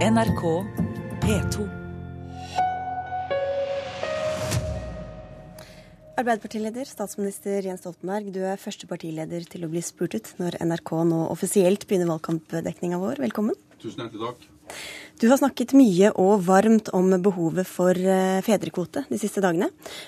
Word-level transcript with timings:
NRK 0.00 0.42
P2. 1.20 1.64
Arbeiderpartileder, 6.16 6.88
statsminister 6.88 7.66
Jens 7.68 7.82
Stoltenberg, 7.84 8.30
du 8.32 8.38
er 8.48 8.56
første 8.56 8.88
partileder 8.88 9.44
til 9.44 9.66
å 9.66 9.68
bli 9.68 9.82
spurt 9.84 10.16
ut 10.16 10.30
når 10.40 10.56
NRK 10.64 10.94
nå 11.10 11.18
offisielt 11.34 11.84
begynner 11.84 12.08
valgkampdekninga 12.14 12.96
vår. 13.02 13.20
Velkommen. 13.26 13.60
Tusen 13.76 14.06
hjertelig 14.06 14.24
takk. 14.24 14.48
Du 15.20 15.26
har 15.28 15.36
snakket 15.36 15.74
mye 15.76 16.08
og 16.16 16.46
varmt 16.46 16.86
om 16.96 17.10
behovet 17.20 17.68
for 17.68 17.92
eh, 17.92 18.38
fedrekvote 18.40 19.02
de 19.10 19.18
siste 19.20 19.42
dagene. 19.44 19.66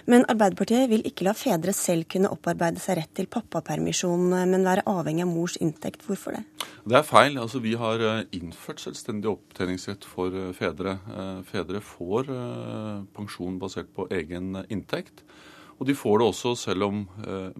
Men 0.08 0.22
Arbeiderpartiet 0.24 0.86
vil 0.88 1.02
ikke 1.04 1.26
la 1.26 1.34
fedre 1.36 1.74
selv 1.76 2.06
kunne 2.14 2.30
opparbeide 2.32 2.80
seg 2.80 2.96
rett 2.96 3.12
til 3.18 3.28
pappapermisjon, 3.28 4.30
eh, 4.32 4.46
men 4.48 4.64
være 4.64 4.86
avhengig 4.88 5.26
av 5.26 5.28
mors 5.28 5.58
inntekt. 5.60 6.06
Hvorfor 6.06 6.38
det? 6.38 6.40
Det 6.88 6.96
er 6.96 7.04
feil. 7.04 7.36
Altså, 7.42 7.60
vi 7.60 7.74
har 7.76 8.00
eh, 8.08 8.22
innført 8.38 8.80
selvstendig 8.80 9.28
opptjeningsrett 9.34 10.08
for 10.08 10.38
fedre. 10.56 10.96
Fedre 11.44 11.84
får 11.84 12.32
pensjon 13.12 13.60
basert 13.60 13.92
på 13.92 14.08
egen 14.16 14.62
inntekt. 14.72 15.20
Og 15.76 15.90
de 15.90 15.98
får 15.98 16.22
det 16.22 16.30
også 16.30 16.54
selv 16.56 16.88
om 16.88 17.04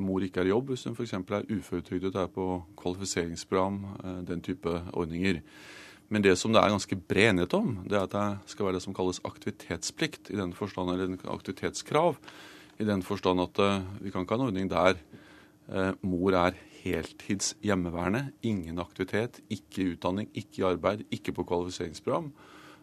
mor 0.01 0.25
ikke 0.25 0.41
er 0.41 0.49
i 0.49 0.55
jobb, 0.55 0.73
hvis 0.73 0.87
hun 0.89 0.97
f.eks. 0.97 1.13
er 1.21 1.53
uføretrygdet, 1.53 2.17
er 2.17 2.33
på 2.33 2.49
kvalifiseringsprogram, 2.81 3.81
den 4.29 4.45
type 4.47 4.79
ordninger. 4.95 5.43
Men 6.13 6.25
det 6.25 6.35
som 6.37 6.53
det 6.53 6.61
er 6.61 6.73
ganske 6.75 6.97
bred 7.09 7.31
enighet 7.31 7.55
om, 7.57 7.77
det 7.89 7.97
er 7.97 8.05
at 8.05 8.13
det 8.13 8.53
skal 8.53 8.67
være 8.69 8.77
det 8.77 8.85
som 8.85 8.97
kalles 8.97 9.23
aktivitetsplikt, 9.25 10.29
i 10.29 10.37
den 10.37 10.53
forstand, 10.53 10.93
eller 10.93 11.15
aktivitetskrav, 11.33 12.19
i 12.83 12.89
den 12.89 13.05
forstand 13.07 13.41
at 13.41 13.61
uh, 13.63 13.87
vi 14.03 14.13
kan 14.13 14.27
ikke 14.27 14.37
ha 14.37 14.41
en 14.43 14.49
ordning 14.51 14.69
der 14.69 14.99
uh, 15.73 15.93
mor 16.05 16.37
er 16.37 16.59
heltids 16.83 17.55
hjemmeværende, 17.65 18.27
ingen 18.45 18.83
aktivitet, 18.83 19.41
ikke 19.49 19.95
utdanning, 19.95 20.29
ikke 20.37 20.61
i 20.61 20.67
arbeid, 20.73 21.07
ikke 21.15 21.33
på 21.39 21.47
kvalifiseringsprogram. 21.49 22.29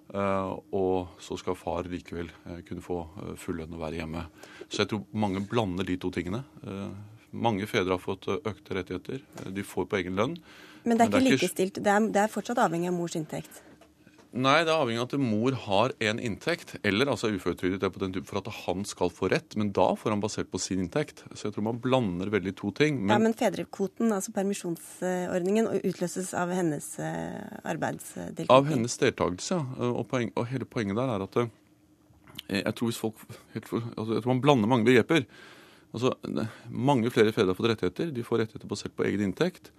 Uh, 0.10 0.58
og 0.74 1.22
så 1.22 1.38
skal 1.38 1.60
far 1.60 1.86
likevel 1.86 2.32
kunne 2.66 2.82
få 2.82 3.04
full 3.38 3.60
lønn 3.62 3.76
og 3.78 3.84
være 3.84 4.00
hjemme. 4.00 4.24
Så 4.66 4.82
jeg 4.82 4.90
tror 4.90 5.06
mange 5.14 5.44
blander 5.46 5.86
de 5.86 6.00
to 6.02 6.10
tingene. 6.16 6.42
mange 7.32 7.68
fedre 7.68 7.94
har 7.94 8.02
fått 8.02 8.26
økte 8.26 8.74
rettigheter. 8.74 9.22
De 9.54 9.64
får 9.64 9.86
på 9.86 10.00
egen 10.00 10.18
lønn. 10.18 10.38
Men 10.84 10.98
det 11.00 11.06
er 11.06 11.12
ikke 11.12 11.26
likestilt. 11.32 11.82
Det 11.84 11.92
er, 11.96 12.06
det 12.14 12.22
er 12.24 12.32
fortsatt 12.32 12.62
avhengig 12.62 12.92
av 12.92 12.96
mors 12.96 13.18
inntekt? 13.20 13.64
Nei, 14.30 14.60
det 14.62 14.70
er 14.70 14.78
avhengig 14.78 15.02
av 15.02 15.08
at 15.08 15.22
mor 15.24 15.56
har 15.64 15.94
en 16.06 16.20
inntekt, 16.22 16.76
eller 16.86 17.10
altså 17.10 17.32
uføretrygdet 17.34 17.82
for 18.30 18.38
at 18.38 18.50
han 18.60 18.84
skal 18.86 19.10
få 19.10 19.32
rett. 19.34 19.56
Men 19.58 19.72
da 19.74 19.88
får 19.98 20.14
han 20.14 20.22
basert 20.22 20.52
på 20.54 20.62
sin 20.62 20.84
inntekt. 20.84 21.24
Så 21.34 21.48
jeg 21.48 21.56
tror 21.56 21.66
man 21.66 21.80
blander 21.82 22.30
veldig 22.30 22.54
to 22.60 22.70
ting. 22.78 23.00
Men, 23.02 23.16
ja, 23.16 23.20
men 23.24 23.34
fedrekvoten, 23.38 24.14
altså 24.14 24.34
permisjonsordningen, 24.36 25.72
utløses 25.82 26.36
av 26.38 26.54
hennes 26.54 26.92
eh, 27.02 27.42
arbeidsdeltakelse? 27.74 28.54
Av 28.54 28.70
hennes 28.70 29.02
deltakelse, 29.02 29.58
ja. 29.58 29.90
Og, 29.90 30.04
poeng, 30.12 30.30
og, 30.36 30.46
hele 30.52 30.70
poenget 30.70 31.02
der 31.02 31.16
er 31.16 31.26
at 31.26 31.42
eh, 31.42 31.50
jeg 32.60 32.78
tror, 32.78 32.92
hvis 32.92 33.02
folk, 33.02 33.26
altså, 33.58 34.14
jeg 34.14 34.22
tror 34.22 34.34
man 34.36 34.46
blander 34.46 34.70
mange 34.70 34.86
begreper. 34.92 35.26
Altså, 35.90 36.14
mange 36.70 37.10
flere 37.10 37.34
fedre 37.34 37.56
har 37.56 37.58
fått 37.58 37.74
rettigheter. 37.74 38.14
De 38.14 38.26
får 38.26 38.44
rettigheter 38.44 38.70
basert 38.70 38.94
på 38.94 39.10
egen 39.10 39.26
inntekt. 39.26 39.74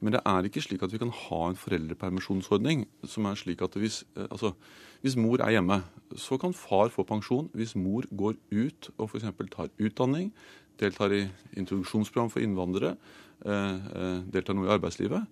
Men 0.00 0.12
det 0.12 0.20
er 0.28 0.44
ikke 0.44 0.60
slik 0.60 0.82
at 0.84 0.92
vi 0.92 1.00
kan 1.00 1.12
ha 1.14 1.40
en 1.48 1.58
foreldrepermisjonsordning 1.58 2.84
som 3.08 3.28
er 3.28 3.38
slik 3.40 3.62
at 3.64 3.78
hvis, 3.80 4.02
eh, 4.16 4.28
altså, 4.30 4.52
hvis 5.00 5.16
mor 5.16 5.40
er 5.40 5.56
hjemme, 5.56 5.80
så 6.16 6.36
kan 6.40 6.52
far 6.56 6.92
få 6.92 7.06
pensjon 7.08 7.48
hvis 7.56 7.76
mor 7.76 8.04
går 8.12 8.36
ut 8.52 8.90
og 8.98 9.08
f.eks. 9.08 9.30
tar 9.52 9.72
utdanning, 9.80 10.32
deltar 10.80 11.14
i 11.16 11.24
introduksjonsprogram 11.56 12.30
for 12.30 12.44
innvandrere, 12.44 12.96
eh, 13.44 13.76
eh, 13.96 14.18
deltar 14.32 14.56
noe 14.56 14.68
i 14.68 14.74
arbeidslivet. 14.76 15.24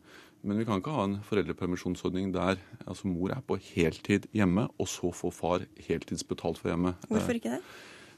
Men 0.45 0.61
vi 0.61 0.65
kan 0.69 0.81
ikke 0.81 0.93
ha 0.93 1.05
en 1.09 1.21
foreldrepermisjonsordning 1.25 2.33
der 2.35 2.59
altså 2.85 3.09
mor 3.09 3.33
er 3.33 3.41
på 3.45 3.57
heltid 3.57 4.29
hjemme, 4.33 4.69
og 4.79 4.89
så 4.89 5.13
får 5.13 5.33
far 5.33 5.65
heltidsbetalt 5.87 6.61
for 6.61 6.73
hjemme. 6.73 6.97
Hvorfor 7.09 7.37
ikke 7.37 7.57
det? 7.57 7.63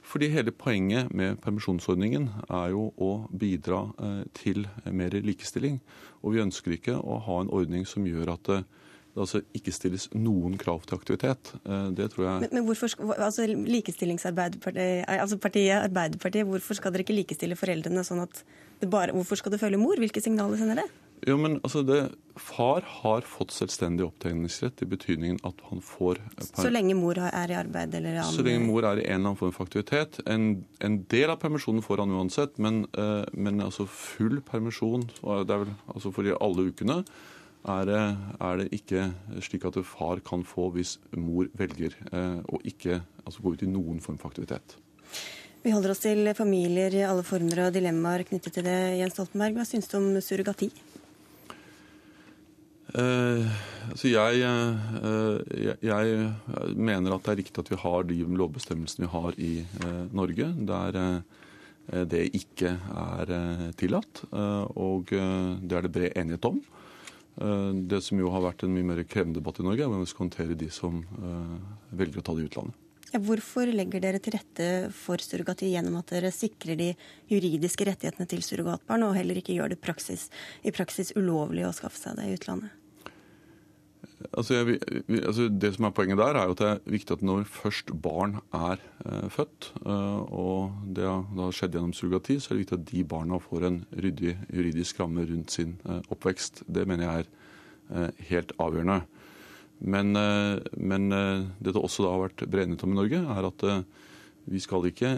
Fordi 0.06 0.28
hele 0.30 0.54
poenget 0.54 1.10
med 1.14 1.40
permisjonsordningen 1.42 2.28
er 2.46 2.70
jo 2.70 2.88
å 3.02 3.10
bidra 3.34 3.82
eh, 3.98 4.20
til 4.38 4.66
mer 4.94 5.16
likestilling. 5.26 5.80
Og 6.22 6.36
vi 6.36 6.42
ønsker 6.44 6.76
ikke 6.76 6.94
å 7.00 7.18
ha 7.26 7.40
en 7.42 7.50
ordning 7.54 7.86
som 7.88 8.06
gjør 8.06 8.36
at 8.36 8.50
det, 8.50 8.60
det 9.16 9.24
altså 9.24 9.40
ikke 9.56 9.74
stilles 9.74 10.06
noen 10.14 10.54
krav 10.60 10.86
til 10.86 11.00
aktivitet. 11.00 11.50
Eh, 11.64 11.88
det 11.98 12.10
tror 12.12 12.28
jeg 12.28 12.44
Men, 12.44 12.54
men 12.54 12.68
hvorfor, 12.68 12.94
altså 13.16 13.48
Likestillingsarbeiderpartiet, 13.50 15.08
altså 15.10 15.40
partiet 15.42 15.80
Arbeiderpartiet, 15.80 16.46
hvorfor 16.46 16.78
skal 16.78 16.94
dere 16.94 17.06
ikke 17.06 17.18
likestille 17.18 17.58
foreldrene 17.58 18.06
sånn 18.06 18.22
at 18.28 18.44
det 18.76 18.90
bare 18.92 19.14
Hvorfor 19.16 19.40
skal 19.40 19.54
det 19.54 19.62
følge 19.62 19.80
mor? 19.80 19.98
Hvilke 19.98 20.20
signaler 20.22 20.60
sender 20.60 20.84
det? 20.84 20.88
Jo, 21.24 21.36
men 21.40 21.56
altså 21.64 21.80
det, 21.86 22.00
Far 22.36 22.84
har 22.84 23.24
fått 23.24 23.54
selvstendig 23.56 24.04
opptjeningsrett 24.04 24.82
i 24.84 24.88
betydningen 24.90 25.38
at 25.48 25.62
han 25.70 25.80
får 25.80 26.20
Så 26.44 26.68
lenge 26.68 26.92
mor 26.98 27.16
er 27.16 27.52
i 27.52 27.56
arbeid 27.56 27.94
eller 27.96 28.18
annen 28.20 28.34
Så 28.34 28.44
lenge 28.44 28.66
mor 28.66 28.84
er 28.84 29.00
i 29.00 29.06
en 29.06 29.14
eller 29.14 29.30
annen 29.30 29.38
form 29.40 29.54
for 29.56 29.64
aktivitet. 29.64 30.20
En, 30.28 30.66
en 30.84 30.98
del 31.08 31.32
av 31.32 31.40
permisjonen 31.40 31.84
får 31.84 32.04
han 32.04 32.12
uansett, 32.12 32.60
men, 32.60 32.84
uh, 32.98 33.24
men 33.32 33.64
altså 33.64 33.88
full 33.88 34.42
permisjon 34.44 35.06
det 35.08 35.56
er 35.56 35.64
vel, 35.64 35.72
altså 35.94 36.12
for 36.12 36.28
alle 36.36 36.68
ukene 36.68 37.00
er 37.66 37.88
det, 37.88 38.02
er 38.46 38.60
det, 38.60 38.66
ikke 38.76 39.06
slik 39.42 39.64
at 39.66 39.78
far 39.88 40.20
kan 40.26 40.44
få 40.46 40.68
hvis 40.76 40.98
mor 41.16 41.48
velger 41.58 41.96
uh, 42.12 42.44
å 42.52 42.60
ikke 42.68 43.00
altså 43.24 43.42
gå 43.42 43.56
ut 43.56 43.64
i 43.64 43.70
noen 43.70 44.02
form 44.04 44.20
for 44.20 44.30
aktivitet. 44.30 44.76
Vi 45.64 45.72
holder 45.74 45.96
oss 45.96 46.04
til 46.04 46.28
familier 46.38 46.94
i 46.94 47.02
alle 47.02 47.24
former 47.26 47.64
og 47.64 47.72
dilemmaer 47.74 48.22
knyttet 48.28 48.54
til 48.54 48.68
det. 48.68 48.76
Jens 49.00 49.16
Stoltenberg, 49.16 49.56
hva 49.56 49.64
syns 49.66 49.90
du 49.90 49.96
om 49.98 50.12
surrogati? 50.22 50.68
Uh, 52.96 53.44
altså 53.90 54.08
jeg, 54.08 54.40
uh, 54.40 55.36
jeg, 55.52 55.76
jeg, 55.84 56.28
mener 56.72 57.12
at 57.12 57.26
det 57.26 57.32
er 57.34 57.40
riktig 57.42 57.60
at 57.60 57.72
vi 57.74 57.80
har 57.82 58.06
de 58.08 58.16
lovbestemmelsene 58.40 59.04
vi 59.04 59.10
har 59.12 59.36
i 59.36 59.50
Norge, 60.16 60.52
der 60.70 61.00
det 62.10 62.24
ikke 62.34 62.72
er 62.74 63.30
tillatt. 63.78 64.24
Og 64.74 65.12
det 65.12 65.76
er 65.76 65.84
det 65.84 65.92
bred 65.94 66.16
enighet 66.18 66.48
om. 66.48 66.56
Det 67.86 68.00
som 68.02 68.18
jo 68.18 68.32
har 68.34 68.42
vært 68.42 68.64
en 68.66 68.72
mye 68.74 68.88
mer 68.88 69.04
krevende 69.06 69.38
debatt 69.38 69.60
i 69.62 69.66
Norge, 69.68 69.84
er 69.84 69.92
hvordan 69.92 70.02
vi 70.02 70.10
skal 70.10 70.24
håndtere 70.24 70.56
de 70.58 70.66
som 70.74 70.98
velger 71.94 72.18
å 72.18 72.24
ta 72.26 72.34
det 72.34 72.42
i 72.42 72.48
utlandet. 72.48 72.80
Hvorfor 73.14 73.70
legger 73.70 74.02
dere 74.02 74.18
til 74.18 74.34
rette 74.34 74.66
for 74.96 75.22
surrogati 75.22 75.68
gjennom 75.70 76.00
at 76.00 76.10
dere 76.10 76.32
sikrer 76.34 76.80
de 76.80 76.88
juridiske 77.30 77.86
rettighetene 77.86 78.26
til 78.34 78.42
surrogatbarn, 78.42 79.06
og 79.06 79.14
heller 79.20 79.38
ikke 79.38 79.54
gjør 79.54 79.76
det 79.76 79.78
praksis, 79.84 80.26
i 80.66 80.74
praksis 80.74 81.14
ulovlig 81.14 81.68
å 81.68 81.72
skaffe 81.76 82.02
seg 82.02 82.18
det 82.18 82.26
i 82.26 82.34
utlandet? 82.34 82.74
Altså, 84.32 84.54
jeg, 84.54 84.78
altså, 85.22 85.48
det 85.52 85.72
som 85.76 85.86
er 85.86 85.94
Poenget 85.94 86.18
der 86.18 86.38
er 86.38 86.48
jo 86.48 86.54
at 86.56 86.62
det 86.62 86.68
er 86.70 86.94
viktig 86.94 87.16
at 87.16 87.24
når 87.26 87.44
først 87.50 87.92
barn 88.02 88.38
er 88.54 88.80
eh, 89.04 89.26
født, 89.32 89.72
eh, 89.84 90.20
og 90.32 90.72
det 90.96 91.04
har 91.06 91.52
skjedd 91.54 91.76
gjennom 91.76 91.92
surrogati, 91.96 92.38
så 92.40 92.52
er 92.52 92.56
det 92.56 92.64
viktig 92.64 92.78
at 92.78 92.88
de 92.90 93.04
barna 93.04 93.40
får 93.42 93.68
en 93.68 93.78
ryddig 93.92 94.36
juridisk 94.52 95.00
ramme 95.02 95.26
rundt 95.28 95.54
sin 95.54 95.76
eh, 95.84 96.00
oppvekst. 96.12 96.64
Det 96.66 96.86
mener 96.88 97.06
jeg 97.06 97.26
er 97.26 97.30
eh, 98.06 98.24
helt 98.30 98.56
avgjørende. 98.62 99.02
Men, 99.92 100.16
eh, 100.16 100.58
men 100.80 101.12
eh, 101.12 101.46
det 101.60 101.76
det 101.76 101.82
også 101.82 102.06
da 102.06 102.14
har 102.16 102.26
vært 102.26 102.46
bred 102.48 102.66
enighet 102.66 102.86
om 102.88 102.96
i 102.96 103.00
Norge, 103.02 103.22
er 103.36 103.50
at 103.52 103.68
vi 104.46 104.60
skal 104.62 104.84
ikke 104.86 105.16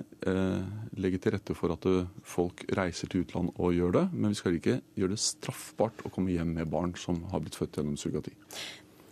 legge 0.96 1.19
til 1.20 1.34
rette 1.34 1.52
for 1.52 1.75
at 1.75 1.84
folk 2.25 2.62
reiser 2.72 3.10
til 3.12 3.26
utlandet 3.26 3.58
og 3.60 3.75
gjør 3.76 3.92
det, 3.92 4.04
men 4.14 4.32
vi 4.32 4.38
skal 4.38 4.56
ikke 4.56 4.78
gjøre 4.96 5.12
det 5.12 5.20
straffbart 5.20 6.00
å 6.08 6.12
komme 6.14 6.32
hjem 6.32 6.54
med 6.56 6.70
barn 6.72 6.94
som 6.96 7.20
har 7.28 7.42
blitt 7.44 7.58
født 7.60 7.76
gjennom 7.76 7.98
surrogati. 8.00 8.32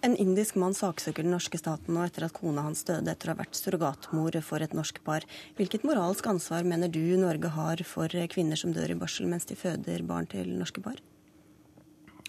En 0.06 0.14
indisk 0.22 0.54
mann 0.54 0.74
saksøker 0.76 1.24
den 1.24 1.32
norske 1.34 1.58
staten 1.58 1.96
nå 1.96 2.04
etter 2.06 2.28
at 2.28 2.34
kona 2.36 2.62
hans 2.68 2.84
døde 2.86 3.10
etter 3.10 3.32
å 3.32 3.34
ha 3.34 3.40
vært 3.40 3.58
surrogatmor 3.58 4.36
for 4.46 4.62
et 4.62 4.74
norsk 4.76 5.00
par. 5.02 5.24
Hvilket 5.58 5.86
moralsk 5.88 6.28
ansvar 6.30 6.66
mener 6.68 6.92
du 6.92 7.16
Norge 7.18 7.50
har 7.56 7.82
for 7.88 8.12
kvinner 8.30 8.60
som 8.60 8.74
dør 8.76 8.92
i 8.94 8.98
barsel 9.00 9.26
mens 9.26 9.48
de 9.48 9.56
føder 9.58 10.04
barn 10.06 10.28
til 10.30 10.52
norske 10.54 10.82
par? 10.84 11.00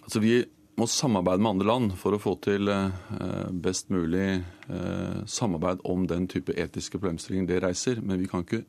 Altså 0.02 0.22
Vi 0.24 0.40
må 0.78 0.88
samarbeide 0.90 1.44
med 1.44 1.52
andre 1.52 1.68
land 1.70 1.94
for 2.02 2.18
å 2.18 2.22
få 2.22 2.34
til 2.42 2.70
eh, 2.70 2.90
best 3.66 3.92
mulig 3.94 4.40
eh, 4.40 5.20
samarbeid 5.26 5.84
om 5.90 6.08
den 6.10 6.26
type 6.32 6.54
etiske 6.58 6.98
problemstillinger 6.98 7.50
det 7.52 7.60
reiser. 7.66 8.02
Men 8.02 8.22
vi 8.22 8.30
kan 8.32 8.46
ikke 8.46 8.64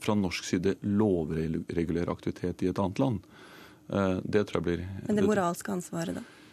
fra 0.00 0.16
norsk 0.16 0.48
side 0.48 0.78
lovregulere 0.88 2.12
aktivitet 2.12 2.64
i 2.64 2.72
et 2.72 2.80
annet 2.80 3.02
land. 3.02 3.28
Eh, 3.92 4.16
det 4.24 4.46
tror 4.48 4.62
jeg 4.62 4.68
blir 4.70 4.86
Men 5.04 5.20
det 5.20 5.26
moralske 5.28 5.76
ansvaret, 5.76 6.16
da? 6.20 6.43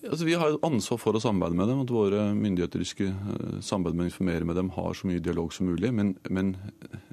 Altså, 0.00 0.24
vi 0.24 0.36
har 0.38 0.56
ansvar 0.64 0.98
for 1.00 1.16
å 1.16 1.20
samarbeide 1.20 1.58
med 1.58 1.68
dem. 1.68 1.80
At 1.84 1.92
våre 1.92 2.22
myndigheter 2.36 2.84
skal 2.88 3.10
eh, 3.10 3.58
samarbeide 3.64 3.98
med 3.98 4.06
og 4.06 4.12
informere 4.12 4.48
med 4.48 4.56
dem, 4.56 4.70
har 4.76 4.96
så 4.96 5.10
mye 5.10 5.22
dialog 5.22 5.52
som 5.52 5.68
mulig. 5.68 5.92
Men, 5.96 6.14
men, 6.32 6.54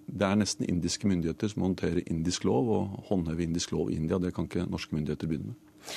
det 0.08 0.26
er 0.26 0.40
nesten 0.40 0.66
indiske 0.66 1.10
myndigheter 1.10 1.52
som 1.52 1.66
håndterer 1.68 2.06
indisk 2.08 2.48
lov 2.48 2.72
og 2.74 2.96
håndhever 3.10 3.44
indisk 3.44 3.76
lov 3.76 3.92
i 3.92 4.00
India. 4.00 4.20
Det 4.24 4.32
kan 4.36 4.48
ikke 4.48 4.70
norske 4.72 4.96
myndigheter 4.96 5.30
begynne 5.30 5.52
med. 5.52 5.92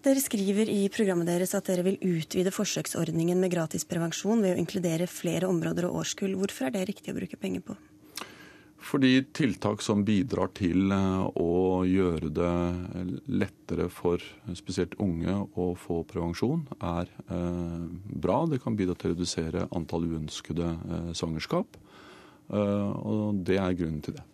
Dere 0.00 0.22
skriver 0.22 0.70
i 0.72 0.86
programmet 0.88 1.28
deres 1.28 1.52
at 1.58 1.66
dere 1.68 1.84
vil 1.84 1.98
utvide 2.00 2.54
forsøksordningen 2.54 3.36
med 3.42 3.52
gratis 3.52 3.84
prevensjon 3.84 4.40
ved 4.40 4.54
å 4.54 4.62
inkludere 4.62 5.10
flere 5.10 5.50
områder 5.50 5.90
og 5.90 5.98
årskull. 6.00 6.38
Hvorfor 6.40 6.70
er 6.70 6.78
det 6.78 6.86
riktig 6.88 7.12
å 7.12 7.18
bruke 7.18 7.36
penger 7.36 7.66
på? 7.66 7.76
Fordi 8.80 9.20
tiltak 9.36 9.82
som 9.84 10.04
bidrar 10.08 10.50
til 10.56 10.92
eh, 10.94 11.24
å 11.36 11.82
gjøre 11.84 12.30
det 12.32 12.52
lettere 13.28 13.90
for 13.92 14.22
spesielt 14.56 14.96
unge 15.02 15.34
å 15.60 15.70
få 15.78 16.00
prevensjon, 16.08 16.64
er 16.80 17.10
eh, 17.28 17.84
bra. 18.24 18.42
Det 18.48 18.62
kan 18.64 18.78
bidra 18.78 18.96
til 18.96 19.12
å 19.12 19.14
redusere 19.14 19.68
antall 19.76 20.08
uønskede 20.08 20.72
eh, 20.72 21.12
svangerskap. 21.16 21.80
Og 22.50 23.44
det 23.46 23.60
er 23.62 23.76
grunnen 23.78 24.00
til 24.02 24.16
det. 24.16 24.24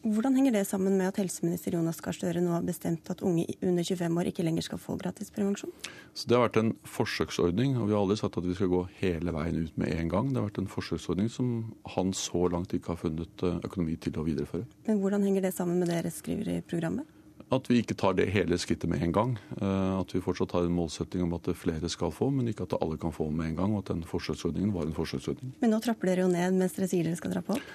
Hvordan 0.00 0.32
henger 0.32 0.54
det 0.54 0.62
sammen 0.64 0.94
med 0.96 1.10
at 1.10 1.18
helseminister 1.20 1.74
Jonas 1.76 1.98
Gahr 2.00 2.16
Støre 2.16 2.40
nå 2.40 2.54
har 2.54 2.62
bestemt 2.64 3.10
at 3.12 3.20
unge 3.20 3.44
under 3.60 3.84
25 3.84 4.16
år 4.16 4.30
ikke 4.30 4.46
lenger 4.46 4.64
skal 4.64 4.80
få 4.80 4.96
gratis 4.96 5.28
prevensjon? 5.28 5.74
Så 6.16 6.24
Det 6.24 6.38
har 6.38 6.46
vært 6.46 6.56
en 6.56 6.72
forsøksordning, 6.88 7.76
og 7.76 7.90
vi 7.90 7.92
har 7.92 8.00
aldri 8.00 8.16
sagt 8.16 8.38
at 8.40 8.48
vi 8.48 8.56
skal 8.56 8.72
gå 8.72 8.80
hele 9.02 9.34
veien 9.36 9.60
ut 9.60 9.76
med 9.76 9.92
en 9.92 10.08
gang. 10.08 10.32
Det 10.32 10.40
har 10.40 10.48
vært 10.48 10.62
en 10.62 10.72
forsøksordning 10.72 11.28
som 11.28 11.74
han 11.84 12.14
så 12.16 12.48
langt 12.48 12.72
ikke 12.72 12.94
har 12.94 13.02
funnet 13.02 13.44
eh, 13.44 13.60
økonomi 13.68 13.98
til 14.00 14.16
å 14.16 14.24
videreføre. 14.24 14.64
Men 14.88 15.04
Hvordan 15.04 15.26
henger 15.28 15.44
det 15.44 15.52
sammen 15.52 15.76
med 15.76 15.92
det 15.92 16.00
dere 16.00 16.14
skriver 16.16 16.48
i 16.48 16.60
programmet? 16.64 17.04
At 17.52 17.66
vi 17.68 17.82
ikke 17.82 17.98
tar 17.98 18.14
det 18.14 18.28
hele 18.30 18.56
skrittet 18.62 18.88
med 18.88 19.02
en 19.04 19.12
gang. 19.12 19.36
Eh, 19.60 20.00
at 20.00 20.16
vi 20.16 20.24
fortsatt 20.24 20.56
har 20.56 20.64
en 20.64 20.76
målsetting 20.80 21.26
om 21.26 21.36
at 21.36 21.52
flere 21.58 21.92
skal 21.92 22.14
få, 22.14 22.30
men 22.32 22.48
ikke 22.48 22.64
at 22.64 22.78
alle 22.80 22.96
kan 22.96 23.12
få 23.12 23.28
med 23.28 23.52
en 23.52 23.56
gang. 23.60 23.76
Og 23.76 23.84
at 23.84 23.92
den 23.92 24.04
forsøksordningen 24.08 24.72
var 24.72 24.88
en 24.88 24.96
forsøksordning. 24.96 25.52
Men 25.60 25.74
nå 25.74 25.84
trapper 25.84 26.14
dere 26.14 26.24
jo 26.24 26.32
ned 26.32 26.56
mens 26.56 26.78
dere 26.78 26.88
sier 26.88 27.04
dere 27.04 27.20
skal 27.20 27.36
trappe 27.36 27.58
opp? 27.58 27.72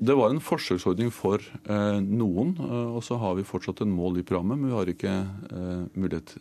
Det 0.00 0.14
var 0.18 0.32
en 0.32 0.40
forsøksordning 0.42 1.12
for 1.14 1.42
eh, 1.42 1.98
noen, 2.02 2.54
eh, 2.58 2.94
og 2.96 3.02
så 3.06 3.18
har 3.22 3.36
vi 3.38 3.46
fortsatt 3.46 3.82
en 3.84 3.92
mål 3.94 4.20
i 4.20 4.24
programmet. 4.26 4.60
Men 4.60 4.70
vi 4.70 4.76
har 4.76 4.92
ikke 4.92 5.12
eh, 5.12 5.82
mulighet 5.94 6.36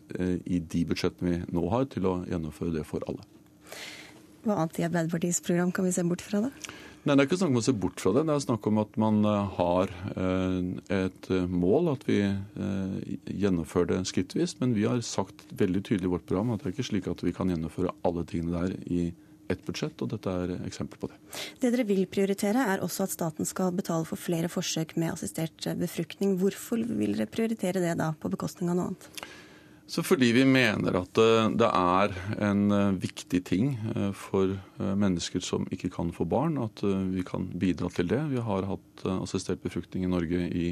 i 0.45 0.61
de 0.61 0.85
budsjettene 0.89 1.33
vi 1.33 1.57
nå 1.57 1.65
har, 1.73 1.89
til 1.91 2.07
å 2.09 2.15
gjennomføre 2.29 2.75
det 2.79 2.85
for 2.89 3.05
alle. 3.09 3.25
Hva 4.45 4.57
annet 4.57 4.79
i 4.81 4.87
Arbeiderpartiets 4.87 5.43
program 5.45 5.73
kan 5.75 5.85
vi 5.85 5.93
se 5.93 6.05
bort 6.07 6.23
fra, 6.25 6.47
da? 6.47 6.53
Nei, 7.01 7.15
Det 7.15 7.23
er 7.23 7.27
ikke 7.27 7.37
snakk 7.41 7.53
om 7.53 7.59
å 7.61 7.65
se 7.65 7.75
bort 7.83 8.01
fra 8.01 8.13
det. 8.13 8.23
Det 8.29 8.33
er 8.33 8.43
snakk 8.45 8.67
om 8.69 8.79
at 8.81 8.97
man 9.01 9.23
har 9.57 9.93
et 10.93 11.29
mål, 11.49 11.89
at 11.95 12.05
vi 12.05 12.19
gjennomfører 13.41 13.89
det 13.95 14.03
skrittvis. 14.09 14.53
Men 14.59 14.75
vi 14.77 14.85
har 14.85 15.01
sagt 15.05 15.47
veldig 15.57 15.81
tydelig 15.87 16.09
i 16.09 16.13
vårt 16.13 16.27
program 16.29 16.53
at 16.53 16.61
det 16.61 16.69
er 16.69 16.75
ikke 16.75 16.89
slik 16.91 17.09
at 17.09 17.23
vi 17.25 17.33
kan 17.33 17.49
gjennomføre 17.49 17.93
alle 18.05 18.25
tingene 18.29 18.61
der 18.65 18.77
i 18.85 19.07
ett 19.53 19.63
budsjett, 19.67 20.01
og 20.01 20.13
dette 20.13 20.33
er 20.43 20.55
eksempel 20.67 21.01
på 21.01 21.11
det. 21.11 21.19
Det 21.61 21.73
dere 21.73 21.87
vil 21.89 22.03
prioritere, 22.11 22.65
er 22.73 22.83
også 22.85 23.05
at 23.07 23.15
staten 23.15 23.47
skal 23.47 23.75
betale 23.75 24.07
for 24.09 24.19
flere 24.19 24.49
forsøk 24.51 24.95
med 25.01 25.13
assistert 25.13 25.69
befruktning. 25.79 26.37
Hvorfor 26.41 26.81
vil 26.81 27.15
dere 27.17 27.29
prioritere 27.31 27.83
det 27.83 27.95
da, 28.01 28.11
på 28.17 28.31
bekostning 28.33 28.71
av 28.71 28.79
noe 28.79 28.91
annet? 28.91 29.31
Så 29.91 29.99
fordi 30.07 30.29
vi 30.31 30.43
mener 30.47 30.95
at 31.01 31.19
eh, 31.19 31.49
det 31.59 31.67
er 31.67 32.13
en 32.47 32.61
eh, 32.71 32.93
viktig 33.01 33.41
ting 33.43 33.73
eh, 33.91 34.13
for 34.15 34.53
mennesker 34.79 35.43
som 35.43 35.65
ikke 35.67 35.89
kan 35.91 36.13
få 36.15 36.23
barn, 36.31 36.55
at 36.63 36.79
vi 37.11 37.25
kan 37.27 37.49
bidra 37.59 37.89
til 37.91 38.07
det. 38.07 38.21
Vi 38.31 38.39
har 38.39 38.69
hatt 38.69 39.03
assistert 39.17 39.59
befruktning 39.63 40.05
i 40.05 40.11
Norge 40.11 40.45
i 40.47 40.69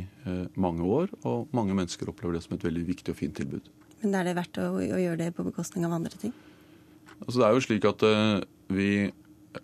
mange 0.56 0.86
år, 0.86 1.12
og 1.28 1.52
mange 1.56 1.76
mennesker 1.76 2.10
opplever 2.10 2.38
det 2.38 2.44
som 2.46 2.56
et 2.56 2.64
veldig 2.64 2.86
viktig 2.88 3.14
og 3.14 3.20
fint 3.20 3.36
tilbud. 3.38 3.68
Men 4.02 4.16
er 4.18 4.30
det 4.30 4.38
verdt 4.40 4.62
å, 4.64 4.70
å 4.80 5.02
gjøre 5.04 5.20
det 5.20 5.30
på 5.36 5.46
bekostning 5.46 5.86
av 5.88 5.98
andre 6.00 6.20
ting? 6.22 6.34
Altså 7.20 7.42
det 7.42 7.48
er 7.48 7.58
jo 7.58 7.66
slik 7.68 7.88
at 7.90 8.06
vi 8.69 9.12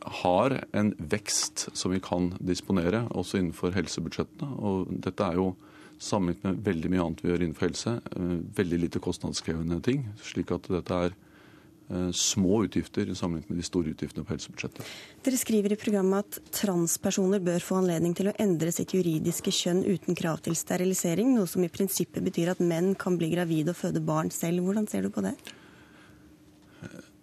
har 0.01 0.65
en 0.71 0.95
vekst 0.97 1.69
som 1.73 1.93
vi 1.93 2.01
kan 2.03 2.31
disponere, 2.39 3.05
også 3.13 3.39
innenfor 3.39 3.75
helsebudsjettene. 3.75 4.57
Og 4.57 4.89
dette 5.05 5.27
er 5.27 5.37
jo 5.39 5.51
sammenlignet 6.01 6.47
med 6.49 6.63
veldig 6.65 6.91
mye 6.91 7.03
annet 7.03 7.21
vi 7.23 7.29
gjør 7.29 7.45
innenfor 7.45 7.69
helse, 7.69 7.99
eh, 8.15 8.33
veldig 8.57 8.81
lite 8.81 8.99
kostnadskrevende 9.03 9.81
ting. 9.85 10.09
Slik 10.23 10.51
at 10.51 10.67
dette 10.73 10.97
er 11.05 11.13
eh, 11.13 12.09
små 12.11 12.63
utgifter 12.65 13.13
sammenlignet 13.13 13.53
med 13.53 13.61
de 13.61 13.67
store 13.67 13.93
utgiftene 13.93 14.25
på 14.25 14.33
helsebudsjettet. 14.33 14.89
Dere 15.23 15.39
skriver 15.39 15.75
i 15.75 15.79
programmet 15.79 16.25
at 16.25 16.51
transpersoner 16.63 17.43
bør 17.45 17.63
få 17.63 17.79
anledning 17.83 18.17
til 18.17 18.31
å 18.31 18.35
endre 18.41 18.73
sitt 18.75 18.97
juridiske 18.97 19.53
kjønn 19.53 19.85
uten 19.85 20.17
krav 20.17 20.41
til 20.43 20.57
sterilisering, 20.57 21.35
noe 21.37 21.47
som 21.47 21.63
i 21.63 21.71
prinsippet 21.71 22.25
betyr 22.25 22.55
at 22.55 22.63
menn 22.63 22.95
kan 22.99 23.21
bli 23.21 23.31
gravide 23.37 23.71
og 23.71 23.79
føde 23.79 24.03
barn 24.03 24.33
selv. 24.33 24.65
Hvordan 24.65 24.89
ser 24.89 25.05
du 25.05 25.13
på 25.13 25.23
det? 25.23 25.37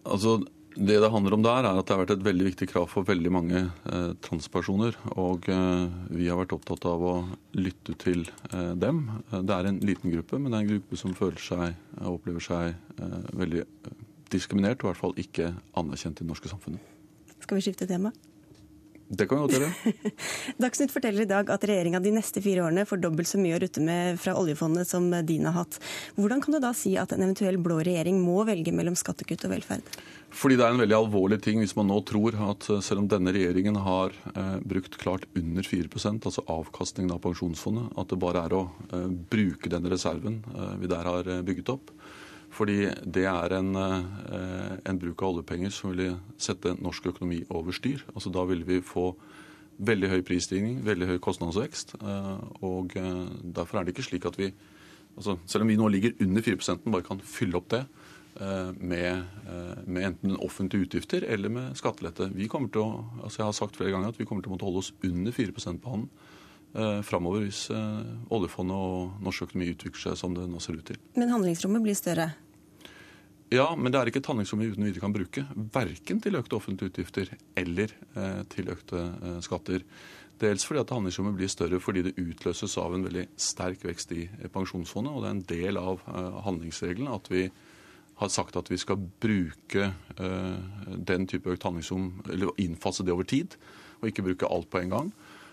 Altså, 0.02 0.40
det 0.76 0.98
det 1.02 1.10
handler 1.12 1.36
om 1.36 1.42
der, 1.44 1.66
er 1.66 1.78
at 1.78 1.86
det 1.86 1.94
har 1.94 2.00
vært 2.02 2.14
et 2.14 2.24
veldig 2.24 2.46
viktig 2.46 2.68
krav 2.70 2.88
for 2.90 3.06
veldig 3.08 3.32
mange 3.34 3.60
eh, 3.60 4.12
transpersoner. 4.24 4.96
Og 5.20 5.48
eh, 5.52 5.84
vi 6.08 6.28
har 6.30 6.40
vært 6.40 6.54
opptatt 6.56 6.86
av 6.88 7.04
å 7.04 7.14
lytte 7.58 7.96
til 8.00 8.24
eh, 8.52 8.72
dem. 8.80 9.04
Det 9.32 9.56
er 9.56 9.68
en 9.68 9.82
liten 9.84 10.14
gruppe, 10.14 10.40
men 10.40 10.50
det 10.50 10.58
er 10.58 10.64
en 10.64 10.72
gruppe 10.74 11.00
som 11.00 11.16
føler 11.18 11.44
seg 11.44 11.66
og 11.66 12.06
eh, 12.06 12.10
opplever 12.14 12.46
seg 12.46 12.72
eh, 12.72 13.18
veldig 13.42 13.62
eh, 13.62 14.02
diskriminert, 14.32 14.80
og 14.80 14.88
i 14.88 14.92
hvert 14.92 15.02
fall 15.02 15.16
ikke 15.20 15.52
anerkjent 15.78 16.20
i 16.20 16.24
det 16.24 16.30
norske 16.32 16.52
samfunnet. 16.52 16.92
Skal 17.42 17.58
vi 17.58 17.66
skifte 17.68 17.88
tema? 17.90 18.14
Det 19.08 19.26
kan 19.28 19.42
godt 19.42 19.56
gjøre. 19.56 19.92
Dagsnytt 20.62 20.94
forteller 20.94 21.26
i 21.26 21.30
dag 21.30 21.50
at 21.52 21.66
regjeringa 21.68 22.00
de 22.02 22.14
neste 22.14 22.42
fire 22.44 22.64
årene 22.66 22.86
får 22.88 23.02
dobbelt 23.02 23.28
så 23.28 23.40
mye 23.40 23.58
å 23.58 23.60
rutte 23.62 23.82
med 23.84 24.20
fra 24.22 24.36
oljefondet 24.40 24.88
som 24.88 25.10
din 25.26 25.48
har 25.48 25.58
hatt. 25.58 25.78
Hvordan 26.16 26.42
kan 26.44 26.56
du 26.56 26.62
da 26.62 26.72
si 26.76 26.94
at 27.00 27.12
en 27.12 27.24
eventuell 27.26 27.60
blå 27.60 27.82
regjering 27.84 28.22
må 28.22 28.42
velge 28.48 28.74
mellom 28.74 28.96
skattekutt 28.98 29.46
og 29.48 29.56
velferd? 29.56 29.94
Fordi 30.32 30.56
det 30.56 30.64
er 30.64 30.72
en 30.72 30.80
veldig 30.80 30.96
alvorlig 30.96 31.38
ting 31.44 31.60
hvis 31.60 31.74
man 31.76 31.90
nå 31.92 31.98
tror 32.08 32.36
at 32.48 32.68
eh, 32.72 32.80
selv 32.84 33.02
om 33.02 33.08
denne 33.10 33.34
regjeringen 33.34 33.76
har 33.84 34.14
eh, 34.32 34.54
brukt 34.64 34.96
klart 35.00 35.26
under 35.36 35.66
4% 35.66 36.28
altså 36.28 36.44
avkastningen 36.48 37.12
av 37.12 37.20
pensjonsfondet, 37.26 37.92
at 38.00 38.08
det 38.12 38.20
bare 38.22 38.46
er 38.46 38.56
å 38.56 38.62
eh, 38.88 39.10
bruke 39.32 39.72
den 39.72 39.88
reserven 39.92 40.40
eh, 40.54 40.74
vi 40.80 40.90
der 40.90 41.10
har 41.10 41.28
eh, 41.28 41.44
bygget 41.44 41.74
opp. 41.74 41.92
Fordi 42.52 42.90
det 43.08 43.24
er 43.24 43.54
en, 43.56 43.74
eh, 43.76 44.76
en 44.84 44.98
bruk 45.00 45.22
av 45.22 45.36
oljepenger 45.36 45.72
som 45.72 45.90
ville 45.90 46.18
sette 46.36 46.76
norsk 46.76 47.06
økonomi 47.14 47.42
over 47.50 47.72
styr. 47.72 48.04
Altså 48.14 48.32
Da 48.32 48.44
ville 48.44 48.64
vi 48.64 48.80
få 48.80 49.14
veldig 49.80 50.08
høy 50.08 50.22
prisstigning, 50.22 50.84
veldig 50.84 51.06
høy 51.06 51.18
kostnadsvekst. 51.18 51.96
og 52.62 52.92
Derfor 52.92 53.78
er 53.78 53.84
det 53.84 53.96
ikke 53.96 54.10
slik 54.10 54.26
at 54.26 54.36
vi 54.36 54.52
altså 55.16 55.38
Selv 55.46 55.62
om 55.62 55.68
vi 55.68 55.76
nå 55.76 55.88
ligger 55.88 56.12
under 56.20 56.40
4% 56.40 56.90
bare 56.90 57.02
kan 57.02 57.18
fylle 57.18 57.56
opp 57.56 57.68
det 57.68 57.86
Eh, 58.40 58.72
med, 58.80 59.12
eh, 59.46 59.78
med, 59.86 60.06
enten 60.06 60.36
offentlige 60.36 60.86
utgifter 60.86 61.24
eller 61.28 61.48
med 61.48 61.76
skattelette. 61.76 62.30
Vi 62.32 62.46
kommer 62.48 62.70
til 62.72 62.80
å, 62.80 63.04
altså 63.20 63.42
jeg 63.42 63.44
har 63.44 63.52
sagt 63.52 63.76
flere 63.76 63.92
ganger 63.92 64.08
at 64.08 64.16
vi 64.16 64.24
kommer 64.24 64.40
til 64.40 64.48
å 64.48 64.54
måtte 64.54 64.64
holde 64.64 64.80
oss 64.80 64.92
under 65.04 65.34
4% 65.36 65.82
på 65.82 65.92
hånden 65.92 66.08
eh, 66.74 67.00
framover 67.06 67.46
hvis 67.46 67.66
eh, 67.74 68.00
oljefondet 68.32 68.76
og 68.76 69.20
norsk 69.24 69.48
økonomi 69.48 69.72
utvikler 69.74 70.06
seg 70.06 70.18
som 70.20 70.36
det 70.36 70.46
nå 70.50 70.62
ser 70.62 70.78
ut 70.78 70.86
til. 70.92 71.00
Men 71.18 71.32
handlingsrommet 71.34 71.84
blir 71.84 71.98
større? 71.98 72.32
Ja, 73.52 73.68
men 73.76 73.92
det 73.92 74.00
er 74.00 74.08
ikke 74.08 74.22
et 74.22 74.30
handlingsrom 74.30 74.62
vi 74.62 74.70
uten 74.72 74.86
videre 74.86 75.04
kan 75.04 75.12
bruke. 75.12 75.44
Verken 75.74 76.22
til 76.24 76.38
økte 76.38 76.56
offentlige 76.56 76.94
utgifter 76.94 77.34
eller 77.60 77.92
eh, 78.16 78.40
til 78.52 78.72
økte 78.72 79.02
eh, 79.10 79.40
skatter. 79.44 79.84
Dels 80.40 80.64
fordi 80.66 80.80
at 80.82 80.94
handlingsrommet 80.94 81.36
blir 81.36 81.52
større 81.52 81.82
fordi 81.82 82.06
det 82.08 82.16
utløses 82.18 82.78
av 82.80 82.96
en 82.96 83.04
veldig 83.06 83.26
sterk 83.38 83.84
vekst 83.86 84.16
i 84.16 84.24
pensjonsfondet. 84.50 85.12
Og 85.12 85.22
det 85.22 85.28
er 85.28 85.36
en 85.36 85.44
del 85.52 85.78
av 85.78 86.00
handlingsregelen 86.48 87.12
at 87.12 87.28
vi 87.30 87.44
har 88.22 88.30
sagt 88.32 88.56
at 88.58 88.70
vi 88.70 88.78
skal 88.80 89.00
bruke 89.22 89.88
uh, 90.20 90.56
den 91.10 91.26
type 91.30 91.50
økt 91.50 91.66
handlingsrom, 91.66 92.10
eller 92.30 92.54
innfase 92.62 93.06
det 93.06 93.14
over 93.14 93.26
tid, 93.28 93.56
og 94.00 94.10
ikke 94.10 94.26
bruke 94.26 94.50
alt 94.50 94.70
på 94.70 94.82
en 94.82 94.94
gang. 94.94 95.12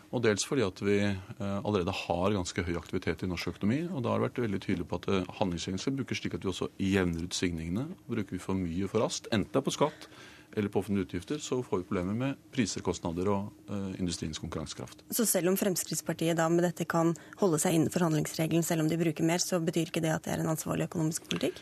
Og 0.10 0.24
dels 0.26 0.46
fordi 0.48 0.64
at 0.66 0.82
vi 0.82 0.98
uh, 1.06 1.60
allerede 1.60 1.94
har 1.94 2.34
ganske 2.34 2.66
høy 2.66 2.74
aktivitet 2.80 3.24
i 3.24 3.30
norsk 3.30 3.54
økonomi. 3.54 3.84
Og 3.94 4.02
da 4.04 4.14
har 4.14 4.22
det 4.22 4.30
vært 4.30 4.44
veldig 4.48 4.62
tydelig 4.64 4.90
på 4.90 4.98
at 5.02 5.08
uh, 5.12 5.22
handlingsregelen 5.38 5.84
skal 5.84 5.96
brukes 6.00 6.22
slik 6.22 6.38
at 6.38 6.46
vi 6.46 6.52
også 6.52 6.72
jevner 6.82 7.28
ut 7.28 7.38
svingningene. 7.38 7.86
Bruker 8.10 8.38
vi 8.38 8.42
for 8.42 8.58
mye 8.58 8.90
for 8.90 9.06
raskt, 9.06 9.30
enten 9.30 9.52
det 9.54 9.62
er 9.62 9.68
på 9.70 9.78
skatt 9.78 10.10
eller 10.58 10.72
på 10.74 10.80
offentlige 10.82 11.06
utgifter, 11.06 11.38
så 11.38 11.60
får 11.62 11.78
vi 11.78 11.86
problemer 11.92 12.16
med 12.18 12.38
priser, 12.50 12.82
kostnader 12.82 13.28
og 13.30 13.52
uh, 13.70 13.92
industriens 14.02 14.42
konkurransekraft. 14.42 15.04
Så 15.14 15.28
selv 15.30 15.52
om 15.52 15.58
Fremskrittspartiet 15.60 16.40
da 16.40 16.48
med 16.50 16.66
dette 16.66 16.88
kan 16.90 17.14
holde 17.38 17.60
seg 17.62 17.78
innenfor 17.78 18.08
handlingsregelen, 18.08 18.66
selv 18.66 18.82
om 18.82 18.90
de 18.90 18.98
bruker 18.98 19.28
mer, 19.30 19.44
så 19.44 19.62
betyr 19.62 19.92
ikke 19.92 20.02
det 20.02 20.16
at 20.16 20.26
det 20.26 20.34
er 20.34 20.42
en 20.42 20.50
ansvarlig 20.56 20.90
økonomisk 20.90 21.30
politikk? 21.30 21.62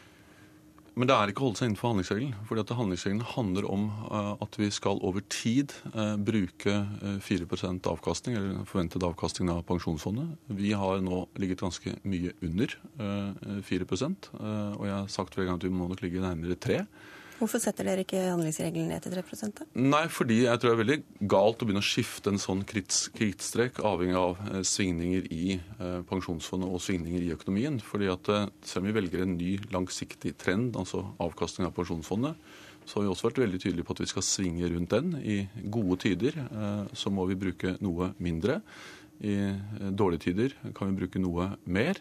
Men 0.97 1.05
det 1.05 1.13
er 1.13 1.29
ikke 1.29 1.43
å 1.43 1.49
holde 1.51 1.59
seg 1.59 1.69
innenfor 1.69 1.91
handlingsregelen. 1.91 2.33
fordi 2.49 2.63
at 2.63 2.71
Handlingsregelen 2.73 3.25
handler 3.35 3.67
om 3.69 3.83
uh, 4.09 4.33
at 4.41 4.57
vi 4.57 4.69
skal 4.73 4.97
over 5.05 5.21
tid 5.29 5.75
uh, 5.93 6.15
bruke 6.17 6.73
uh, 7.03 7.19
4 7.21 7.45
avkastning, 7.91 8.37
eller 8.37 8.65
forventet 8.65 9.05
avkastning 9.05 9.51
av 9.53 9.61
pensjonsfondet. 9.69 10.33
Vi 10.57 10.73
har 10.73 11.03
nå 11.05 11.27
ligget 11.37 11.61
ganske 11.61 11.93
mye 12.01 12.33
under 12.41 12.73
4 13.67 13.85
og 13.87 14.83
jeg 14.87 14.95
har 14.95 15.07
sagt 15.11 15.35
flere 15.35 15.47
ganger 15.47 15.61
at 15.61 15.67
vi 15.67 15.75
må 15.75 15.87
nok 15.91 16.01
ligge 16.01 16.23
nærmere 16.23 16.57
3 16.57 16.81
Hvorfor 17.37 17.61
setter 17.61 17.85
dere 17.85 18.01
ikke 18.01 18.17
handlingsregelen 18.31 18.89
ned 18.89 19.03
til 19.05 19.13
3 19.13 19.49
da? 19.53 19.65
Nei, 19.77 20.05
fordi 20.09 20.39
jeg 20.47 20.57
tror 20.57 20.71
det 20.71 20.75
er 20.75 20.79
veldig 20.81 21.27
galt 21.29 21.61
å 21.61 21.67
begynne 21.67 21.83
å 21.83 21.85
skifte 21.85 22.31
en 22.33 22.41
sånn 22.41 22.63
krittstrek 22.65 23.77
avhengig 23.85 24.17
av 24.17 24.39
eh, 24.47 24.63
svingninger 24.65 25.27
i 25.33 25.57
eh, 25.59 25.99
pensjonsfondet 26.09 26.71
og 26.71 26.81
svingninger 26.81 27.27
i 27.27 27.33
økonomien. 27.35 27.77
Fordi 27.83 28.09
at 28.09 28.31
eh, 28.33 28.47
Selv 28.65 28.83
om 28.83 28.89
vi 28.89 28.95
velger 28.97 29.21
en 29.23 29.35
ny 29.37 29.51
langsiktig 29.73 30.33
trend, 30.41 30.79
altså 30.81 31.03
avkastning 31.21 31.67
av 31.69 31.75
pensjonsfondet, 31.77 32.39
så 32.87 32.97
har 32.97 33.05
vi 33.05 33.11
også 33.11 33.27
vært 33.27 33.43
veldig 33.43 33.59
tydelige 33.61 33.85
på 33.85 33.93
at 33.93 34.01
vi 34.01 34.09
skal 34.09 34.25
svinge 34.25 34.69
rundt 34.71 34.95
den. 34.95 35.13
I 35.19 35.37
gode 35.67 35.99
tider 36.05 36.37
så 36.95 37.11
må 37.11 37.25
vi 37.27 37.35
bruke 37.35 37.73
noe 37.83 38.13
mindre. 38.23 38.61
I 39.19 39.35
dårlige 39.91 40.29
tider 40.29 40.55
kan 40.77 40.93
vi 40.93 41.01
bruke 41.01 41.19
noe 41.19 41.49
mer. 41.67 41.99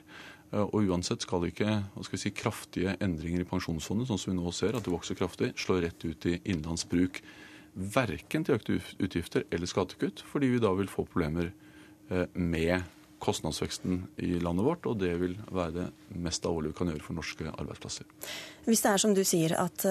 Eh, 0.53 0.63
og 0.63 0.91
uansett 0.91 1.25
skal 1.27 1.49
ikke 1.49 1.81
skal 2.07 2.23
si, 2.23 2.33
kraftige 2.37 2.97
endringer 3.03 3.45
i 3.45 3.49
pensjonsfondet, 3.49 4.09
sånn 4.11 4.21
som 4.23 4.33
vi 4.33 4.39
nå 4.39 4.55
ser, 4.55 4.77
at 4.77 4.87
det 4.87 4.95
vokser 4.95 5.19
kraftig, 5.19 5.53
slå 5.61 5.81
rett 5.85 6.07
ut 6.07 6.29
i 6.31 6.39
innenlandsbruk. 6.39 7.23
Verken 7.97 8.47
til 8.47 8.57
økte 8.57 8.81
utgifter 9.05 9.47
eller 9.53 9.69
skattekutt, 9.69 10.23
fordi 10.31 10.55
vi 10.55 10.63
da 10.63 10.73
vil 10.79 10.89
få 10.89 11.05
problemer 11.05 11.51
med 12.33 12.87
kostnadsveksten 13.21 13.99
i 14.23 14.37
landet 14.41 14.65
vårt, 14.65 14.87
og 14.87 15.01
det 15.01 15.11
vil 15.19 15.35
være 15.51 15.75
det 15.75 15.87
mest 16.23 16.47
alvorlige 16.47 16.73
vi 16.73 16.79
kan 16.79 16.93
gjøre 16.93 17.05
for 17.05 17.19
norske 17.19 17.51
arbeidsplasser. 17.51 18.07
Hvis 18.69 18.85
det 18.85 18.93
er 18.93 19.03
som 19.03 19.17
du 19.17 19.21
sier 19.27 19.57
at 19.59 19.85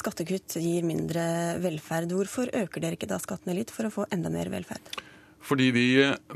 skattekutt 0.00 0.56
gir 0.58 0.86
mindre 0.88 1.22
velferd, 1.62 2.16
hvorfor 2.16 2.50
øker 2.62 2.82
dere 2.82 2.98
ikke 2.98 3.10
da 3.10 3.20
skattene 3.22 3.58
litt 3.60 3.74
for 3.74 3.86
å 3.86 3.94
få 4.00 4.08
enda 4.16 4.32
mer 4.32 4.50
velferd? 4.50 4.90
Fordi 5.40 5.70
vi 5.72 5.86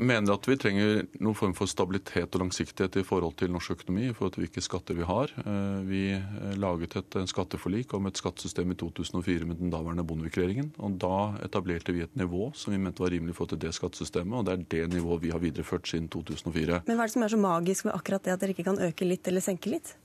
mener 0.01 0.33
at 0.33 0.47
vi 0.49 0.57
trenger 0.59 1.03
noen 1.21 1.37
form 1.37 1.53
for 1.57 1.69
stabilitet 1.69 2.33
og 2.35 2.41
langsiktighet 2.41 2.97
i 2.99 3.05
forhold 3.05 3.35
til 3.39 3.51
norsk 3.53 3.75
økonomi, 3.77 4.07
i 4.09 4.15
forhold 4.15 4.33
til 4.35 4.45
hvilke 4.45 4.63
skatter 4.65 4.97
vi 4.97 5.05
har. 5.07 5.33
Eh, 5.43 5.81
vi 5.85 6.01
eh, 6.17 6.55
laget 6.61 6.97
et 6.99 7.17
skatteforlik 7.29 7.93
om 7.93 8.09
et 8.09 8.17
skattesystem 8.17 8.73
i 8.73 8.79
2004 8.81 9.49
med 9.49 9.61
den 9.61 9.73
daværende 9.73 10.05
Bondevik-regjeringen. 10.07 10.73
og 10.79 10.97
Da 11.01 11.15
etablerte 11.45 11.93
vi 11.93 12.05
et 12.05 12.17
nivå 12.17 12.49
som 12.57 12.73
vi 12.73 12.81
mente 12.81 13.03
var 13.03 13.13
rimelig 13.13 13.37
for 13.37 13.51
til 13.51 13.61
det 13.61 13.75
skattesystemet, 13.77 14.39
og 14.39 14.45
det 14.47 14.57
er 14.57 14.65
det 14.87 14.97
nivået 14.97 15.21
vi 15.21 15.33
har 15.35 15.43
videreført 15.43 15.87
siden 15.87 16.09
2004. 16.09 16.81
Men 16.87 16.97
hva 16.97 17.05
er 17.05 17.11
det 17.11 17.17
som 17.17 17.27
er 17.27 17.35
så 17.35 17.41
magisk 17.41 17.85
med 17.85 17.95
akkurat 17.95 18.25
det 18.25 18.33
at 18.33 18.41
dere 18.41 18.57
ikke 18.57 18.67
kan 18.71 18.81
øke 18.89 19.07
litt 19.07 19.27
eller 19.29 19.45
senke 19.45 19.69
litt? 19.69 19.95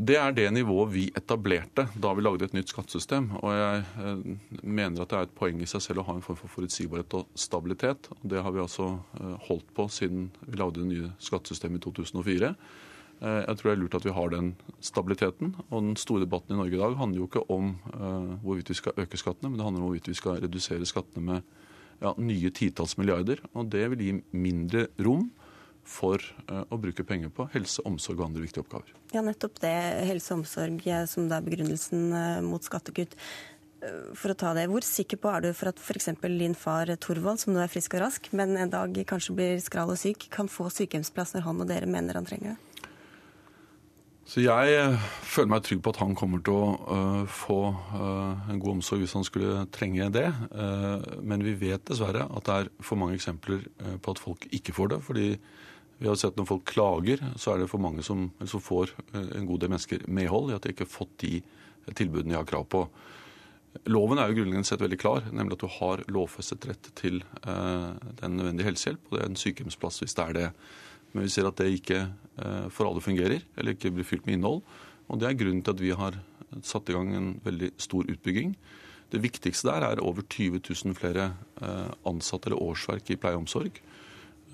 Det 0.00 0.14
er 0.16 0.32
det 0.32 0.46
nivået 0.56 0.92
vi 0.94 1.02
etablerte 1.12 1.82
da 2.00 2.10
vi 2.16 2.22
lagde 2.24 2.46
et 2.46 2.54
nytt 2.56 2.70
skattesystem. 2.72 3.26
Og 3.42 3.50
jeg 3.52 3.80
eh, 4.00 4.20
mener 4.62 5.02
at 5.02 5.10
det 5.10 5.18
er 5.18 5.26
et 5.26 5.34
poeng 5.36 5.58
i 5.60 5.68
seg 5.68 5.82
selv 5.84 6.00
å 6.00 6.04
ha 6.08 6.14
en 6.16 6.24
form 6.24 6.38
for 6.38 6.52
forutsigbarhet 6.54 7.16
og 7.18 7.26
stabilitet. 7.36 8.08
Det 8.24 8.40
har 8.40 8.54
vi 8.54 8.62
altså 8.62 8.86
eh, 9.18 9.34
holdt 9.50 9.68
på 9.76 9.84
siden 9.92 10.30
vi 10.46 10.56
lagde 10.56 10.80
det 10.80 10.88
nye 10.88 11.10
skattesystemet 11.20 11.82
i 11.82 11.84
2004. 11.84 12.48
Eh, 13.20 13.42
jeg 13.42 13.58
tror 13.60 13.68
det 13.68 13.74
er 13.74 13.82
lurt 13.82 13.98
at 13.98 14.06
vi 14.08 14.14
har 14.16 14.32
den 14.32 14.48
stabiliteten. 14.88 15.52
Og 15.68 15.84
den 15.90 16.00
store 16.00 16.24
debatten 16.24 16.56
i 16.56 16.62
Norge 16.62 16.78
i 16.78 16.80
dag 16.80 16.96
handler 17.02 17.20
jo 17.20 17.28
ikke 17.28 17.44
om 17.52 17.74
hvorvidt 18.40 18.72
vi 18.72 18.78
skal 18.80 19.04
øke 19.04 19.20
skattene, 19.20 19.50
men 19.50 19.60
det 19.60 19.68
handler 19.68 19.84
om 19.84 19.90
hvorvidt 19.90 20.08
vi 20.14 20.16
skal 20.16 20.40
redusere 20.40 20.88
skattene 20.88 21.26
med 21.26 21.52
ja, 22.00 22.14
nye 22.16 22.54
titalls 22.56 22.96
milliarder. 22.96 23.44
Og 23.52 23.68
det 23.68 23.84
vil 23.92 24.06
gi 24.06 24.16
mindre 24.32 24.88
rom 25.04 25.28
for 25.86 26.22
eh, 26.22 26.64
å 26.68 26.78
bruke 26.80 27.04
penger 27.06 27.32
på 27.34 27.48
helse, 27.54 27.82
omsorg 27.88 28.20
og 28.20 28.30
andre 28.30 28.44
viktige 28.44 28.64
oppgaver. 28.64 28.92
Ja, 29.14 29.22
nettopp 29.26 29.60
det. 29.62 29.76
Helse 30.08 30.34
og 30.34 30.42
omsorg 30.42 30.84
som 31.10 31.30
det 31.30 31.38
er 31.38 31.46
begrunnelsen 31.46 32.12
eh, 32.16 32.42
mot 32.46 32.64
skattekutt. 32.66 33.16
Eh, 33.82 34.12
for 34.14 34.32
å 34.32 34.38
ta 34.38 34.52
det, 34.56 34.68
Hvor 34.70 34.84
sikker 34.86 35.20
på 35.20 35.32
er 35.32 35.46
du 35.46 35.52
for 35.56 35.72
at 35.72 35.80
f.eks. 35.80 36.10
din 36.22 36.54
far 36.54 36.92
Torvald, 37.00 37.40
som 37.40 37.54
nå 37.54 37.62
er 37.64 37.72
frisk 37.72 37.96
og 37.96 38.04
rask, 38.04 38.32
men 38.32 38.56
en 38.56 38.72
dag 38.72 38.94
kanskje 39.06 39.36
blir 39.36 39.62
skral 39.62 39.92
og 39.94 40.00
syk, 40.00 40.28
kan 40.30 40.48
få 40.48 40.68
sykehjemsplass 40.70 41.34
når 41.36 41.46
han 41.48 41.64
og 41.64 41.70
dere 41.70 41.90
mener 41.90 42.20
han 42.20 42.28
trenger 42.28 42.54
det? 42.54 42.69
Så 44.30 44.44
Jeg 44.44 44.98
føler 45.26 45.50
meg 45.50 45.64
trygg 45.66 45.80
på 45.82 45.90
at 45.90 45.98
han 46.04 46.14
kommer 46.14 46.42
til 46.46 46.54
å 46.54 46.66
uh, 46.86 47.22
få 47.26 47.58
uh, 47.74 48.50
en 48.52 48.60
god 48.62 48.76
omsorg 48.76 49.02
hvis 49.02 49.16
han 49.18 49.26
skulle 49.26 49.64
trenge 49.74 50.06
det. 50.14 50.28
Men 51.26 51.42
vi 51.42 51.56
vet 51.58 51.82
dessverre 51.88 52.28
at 52.28 52.46
det 52.46 52.58
er 52.60 52.70
for 52.78 53.00
mange 53.00 53.18
eksempler 53.18 53.64
på 53.98 54.14
at 54.14 54.22
folk 54.22 54.46
ikke 54.54 54.76
får 54.76 54.94
det. 54.94 55.00
fordi 55.02 55.26
vi 56.00 56.08
har 56.08 56.16
sett 56.16 56.36
Når 56.36 56.48
folk 56.48 56.64
klager, 56.64 57.20
så 57.36 57.52
er 57.52 57.60
det 57.60 57.68
for 57.68 57.82
mange 57.82 58.02
som, 58.02 58.30
som 58.48 58.62
får 58.64 58.94
eh, 59.12 59.32
en 59.36 59.46
god 59.48 59.60
del 59.60 59.72
mennesker 59.74 60.06
medhold 60.08 60.48
i 60.50 60.54
at 60.56 60.64
de 60.64 60.72
ikke 60.72 60.86
har 60.86 60.94
fått 60.94 61.12
de 61.20 61.42
tilbudene 61.96 62.32
de 62.32 62.38
har 62.38 62.48
krav 62.48 62.64
på. 62.72 62.86
Loven 63.92 64.18
er 64.18 64.30
jo 64.30 64.38
grunnleggende 64.38 64.66
sett 64.66 64.80
veldig 64.80 64.98
klar, 64.98 65.28
nemlig 65.28 65.58
at 65.58 65.64
du 65.64 65.74
har 65.76 66.02
lovfestet 66.08 66.64
rett 66.70 66.88
til 66.96 67.20
eh, 67.44 67.90
den 68.22 68.38
nødvendige 68.38 68.70
helsehjelp. 68.70 69.02
og 69.10 69.12
Det 69.12 69.20
er 69.20 69.28
en 69.28 69.42
sykehjemsplass 69.42 70.00
hvis 70.00 70.16
det 70.16 70.24
er 70.24 70.38
det. 70.38 70.46
Men 71.12 71.26
vi 71.26 71.32
ser 71.32 71.48
at 71.48 71.58
det 71.58 71.70
ikke 71.74 72.00
eh, 72.04 72.66
for 72.72 72.88
alle 72.88 73.02
fungerer, 73.04 73.42
eller 73.56 73.76
ikke 73.76 73.92
blir 73.94 74.06
fylt 74.06 74.26
med 74.28 74.38
innhold. 74.38 74.62
Og 75.10 75.18
Det 75.18 75.28
er 75.28 75.38
grunnen 75.38 75.62
til 75.66 75.74
at 75.74 75.82
vi 75.82 75.90
har 75.90 76.18
satt 76.66 76.90
i 76.90 76.94
gang 76.94 77.14
en 77.14 77.32
veldig 77.44 77.72
stor 77.78 78.06
utbygging. 78.10 78.54
Det 79.10 79.22
viktigste 79.22 79.70
der 79.70 79.86
er 79.86 80.02
over 80.06 80.22
20 80.22 80.60
000 80.62 80.94
flere 80.94 81.32
eh, 81.62 81.90
ansatte 82.06 82.50
eller 82.50 82.62
årsverk 82.62 83.10
i 83.10 83.18
pleie 83.18 83.34
og 83.34 83.44
omsorg. 83.44 83.80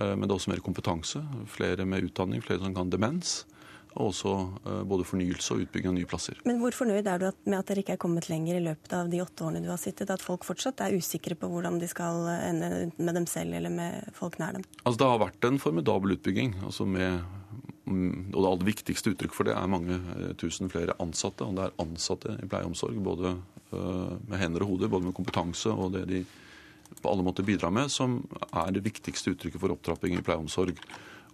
Eh, 0.01 0.15
men 0.15 0.25
det 0.25 0.33
er 0.33 0.39
også 0.39 0.53
mer 0.55 0.65
kompetanse. 0.65 1.21
Flere 1.53 1.85
med 1.89 2.09
utdanning, 2.09 2.45
flere 2.45 2.65
som 2.65 2.75
kan 2.77 2.93
demens. 2.93 3.45
Og 3.97 4.11
også 4.11 4.33
eh, 4.67 4.83
både 4.89 5.07
fornyelse 5.09 5.55
og 5.55 5.65
utbygging 5.65 5.91
av 5.93 5.97
nye 5.97 6.09
plasser. 6.09 6.41
Men 6.49 6.61
hvor 6.61 6.77
fornøyd 6.77 7.09
er 7.09 7.23
du 7.23 7.27
med 7.49 7.59
at 7.59 7.71
dere 7.71 7.83
ikke 7.83 7.97
er 7.97 8.03
kommet 8.03 8.29
lenger 8.31 8.59
i 8.59 8.65
løpet 8.67 8.93
av 8.97 9.11
de 9.13 9.23
åtte 9.25 9.47
årene 9.47 9.65
du 9.65 9.71
har 9.73 9.81
sittet? 9.81 10.13
At 10.13 10.25
folk 10.25 10.47
fortsatt 10.47 10.83
er 10.85 10.97
usikre 10.97 11.39
på 11.39 11.51
hvordan 11.53 11.81
de 11.81 11.89
skal 11.91 12.29
ende 12.37 12.71
med 12.97 13.19
dem 13.19 13.29
selv 13.31 13.57
eller 13.57 13.73
med 13.73 14.13
folk 14.17 14.39
nær 14.43 14.59
dem? 14.59 14.67
Altså 14.85 15.01
Det 15.03 15.11
har 15.13 15.25
vært 15.25 15.49
en 15.49 15.61
formidabel 15.63 16.17
utbygging. 16.19 16.55
altså 16.65 16.87
med 16.87 17.23
mm, 17.85 18.33
og 18.35 18.41
det 18.41 18.51
aller 18.53 18.71
viktigste 18.73 19.13
uttrykk 19.15 19.37
for 19.37 19.49
det 19.49 19.57
er 19.57 19.71
mange 19.73 20.01
eh, 20.17 20.33
tusen 20.41 20.73
flere 20.73 20.97
ansatte. 21.03 21.49
Og 21.49 21.57
det 21.57 21.69
er 21.69 21.79
ansatte 21.83 22.37
i 22.37 22.49
pleie 22.49 22.67
og 22.67 22.75
omsorg, 22.75 23.03
både 23.03 23.37
med 23.67 24.39
hender 24.39 24.63
og 24.63 24.69
hoder, 24.71 24.89
både 24.89 25.09
med 25.09 25.15
kompetanse 25.17 25.73
og 25.75 25.91
det 25.93 26.05
de 26.07 26.21
på 27.03 27.11
alle 27.11 27.25
måter 27.27 27.43
bidrar 27.43 27.73
med, 27.75 27.91
som 27.93 28.21
er 28.53 28.73
det 28.75 28.85
viktigste 28.87 29.35
uttrykket 29.35 29.61
for 29.61 29.75
opptrapping 29.75 30.17
i 30.17 30.23
pleie 30.25 30.39
og 30.39 30.47
omsorg. 30.47 30.79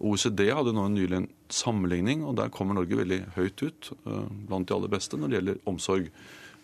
OECD 0.03 0.49
hadde 0.51 0.73
nå 0.75 0.87
en 0.87 0.97
nylig 0.97 1.19
en 1.21 1.29
sammenligning, 1.53 2.23
og 2.27 2.35
der 2.39 2.51
kommer 2.53 2.75
Norge 2.77 2.97
veldig 2.99 3.19
høyt 3.37 3.63
ut 3.63 3.91
uh, 4.05 4.25
blant 4.49 4.67
de 4.67 4.75
aller 4.75 4.91
beste 4.91 5.19
når 5.19 5.29
det 5.29 5.39
gjelder 5.39 5.61
omsorg. 5.69 6.09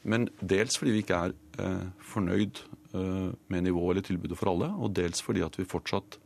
Men 0.09 0.27
dels 0.39 0.79
fordi 0.79 0.95
vi 0.95 1.03
ikke 1.03 1.21
er 1.27 1.35
uh, 1.59 1.85
fornøyd 2.11 2.59
uh, 2.95 3.29
med 3.51 3.67
nivået 3.67 3.95
eller 3.95 4.09
tilbudet 4.09 4.39
for 4.39 4.51
alle, 4.53 4.71
og 4.75 4.91
dels 4.97 5.23
fordi 5.23 5.45
at 5.45 5.55
vi 5.59 5.67
fortsatt 5.69 6.19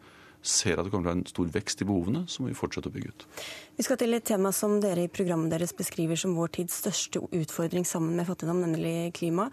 ser 0.44 0.76
at 0.76 0.86
det 0.86 0.92
kommer 0.92 1.06
til 1.06 1.08
å 1.08 1.14
være 1.14 1.22
en 1.22 1.32
stor 1.32 1.52
vekst 1.54 1.82
i 1.82 1.88
behovene, 1.88 2.26
så 2.28 2.44
må 2.44 2.50
vi 2.52 2.58
fortsette 2.58 2.90
å 2.92 2.94
bygge 2.94 3.14
ut. 3.14 3.26
Vi 3.78 3.86
skal 3.88 4.00
til 4.02 4.18
et 4.18 4.26
tema 4.28 4.52
som 4.56 4.76
dere 4.84 5.06
i 5.06 5.12
programmet 5.12 5.54
deres 5.54 5.72
beskriver 5.78 6.20
som 6.20 6.36
vår 6.36 6.52
tids 6.60 6.82
største 6.84 7.24
utfordring 7.30 7.88
sammen 7.88 8.18
med 8.20 8.28
fattigdom, 8.28 8.60
nemlig 8.66 9.14
klima. 9.16 9.48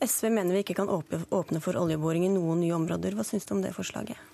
SV 0.00 0.30
mener 0.32 0.56
vi 0.56 0.64
ikke 0.64 0.78
kan 0.80 0.88
åpne 0.88 1.60
for 1.60 1.76
oljeboring 1.76 2.24
i 2.24 2.32
noen 2.32 2.64
nye 2.64 2.76
områder. 2.78 3.18
Hva 3.18 3.26
syns 3.26 3.44
du 3.44 3.58
om 3.58 3.60
det 3.60 3.76
forslaget? 3.76 4.29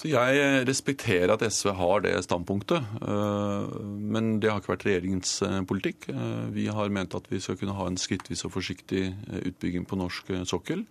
Så 0.00 0.08
Jeg 0.08 0.64
respekterer 0.64 1.28
at 1.34 1.42
SV 1.44 1.74
har 1.76 2.00
det 2.06 2.14
standpunktet, 2.24 2.80
øh, 3.04 3.74
men 3.84 4.38
det 4.40 4.48
har 4.48 4.62
ikke 4.62 4.72
vært 4.72 4.86
regjeringens 4.88 5.34
øh, 5.44 5.58
politikk. 5.68 6.08
Vi 6.56 6.70
har 6.72 6.88
ment 6.88 7.14
at 7.18 7.28
vi 7.28 7.40
skal 7.44 7.58
kunne 7.60 7.76
ha 7.76 7.84
en 7.90 8.00
skrittvis 8.00 8.46
og 8.48 8.54
forsiktig 8.54 9.10
utbygging 9.44 9.84
på 9.84 10.00
norsk 10.00 10.32
sokkel. 10.48 10.86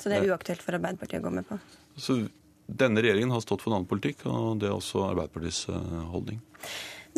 Så 0.00 0.10
det 0.10 0.18
er 0.18 0.32
uaktuelt 0.32 0.64
for 0.66 0.74
Arbeiderpartiet 0.74 1.22
å 1.22 1.28
gå 1.28 1.34
med 1.38 1.46
på? 1.46 1.60
Så 1.94 2.24
Denne 2.70 3.02
regjeringen 3.02 3.32
har 3.34 3.42
stått 3.42 3.64
for 3.64 3.72
en 3.72 3.80
annen 3.80 3.90
politikk, 3.90 4.20
og 4.30 4.60
det 4.62 4.68
er 4.68 4.76
også 4.76 5.02
Arbeiderpartiets 5.08 5.64
holdning. 6.10 6.38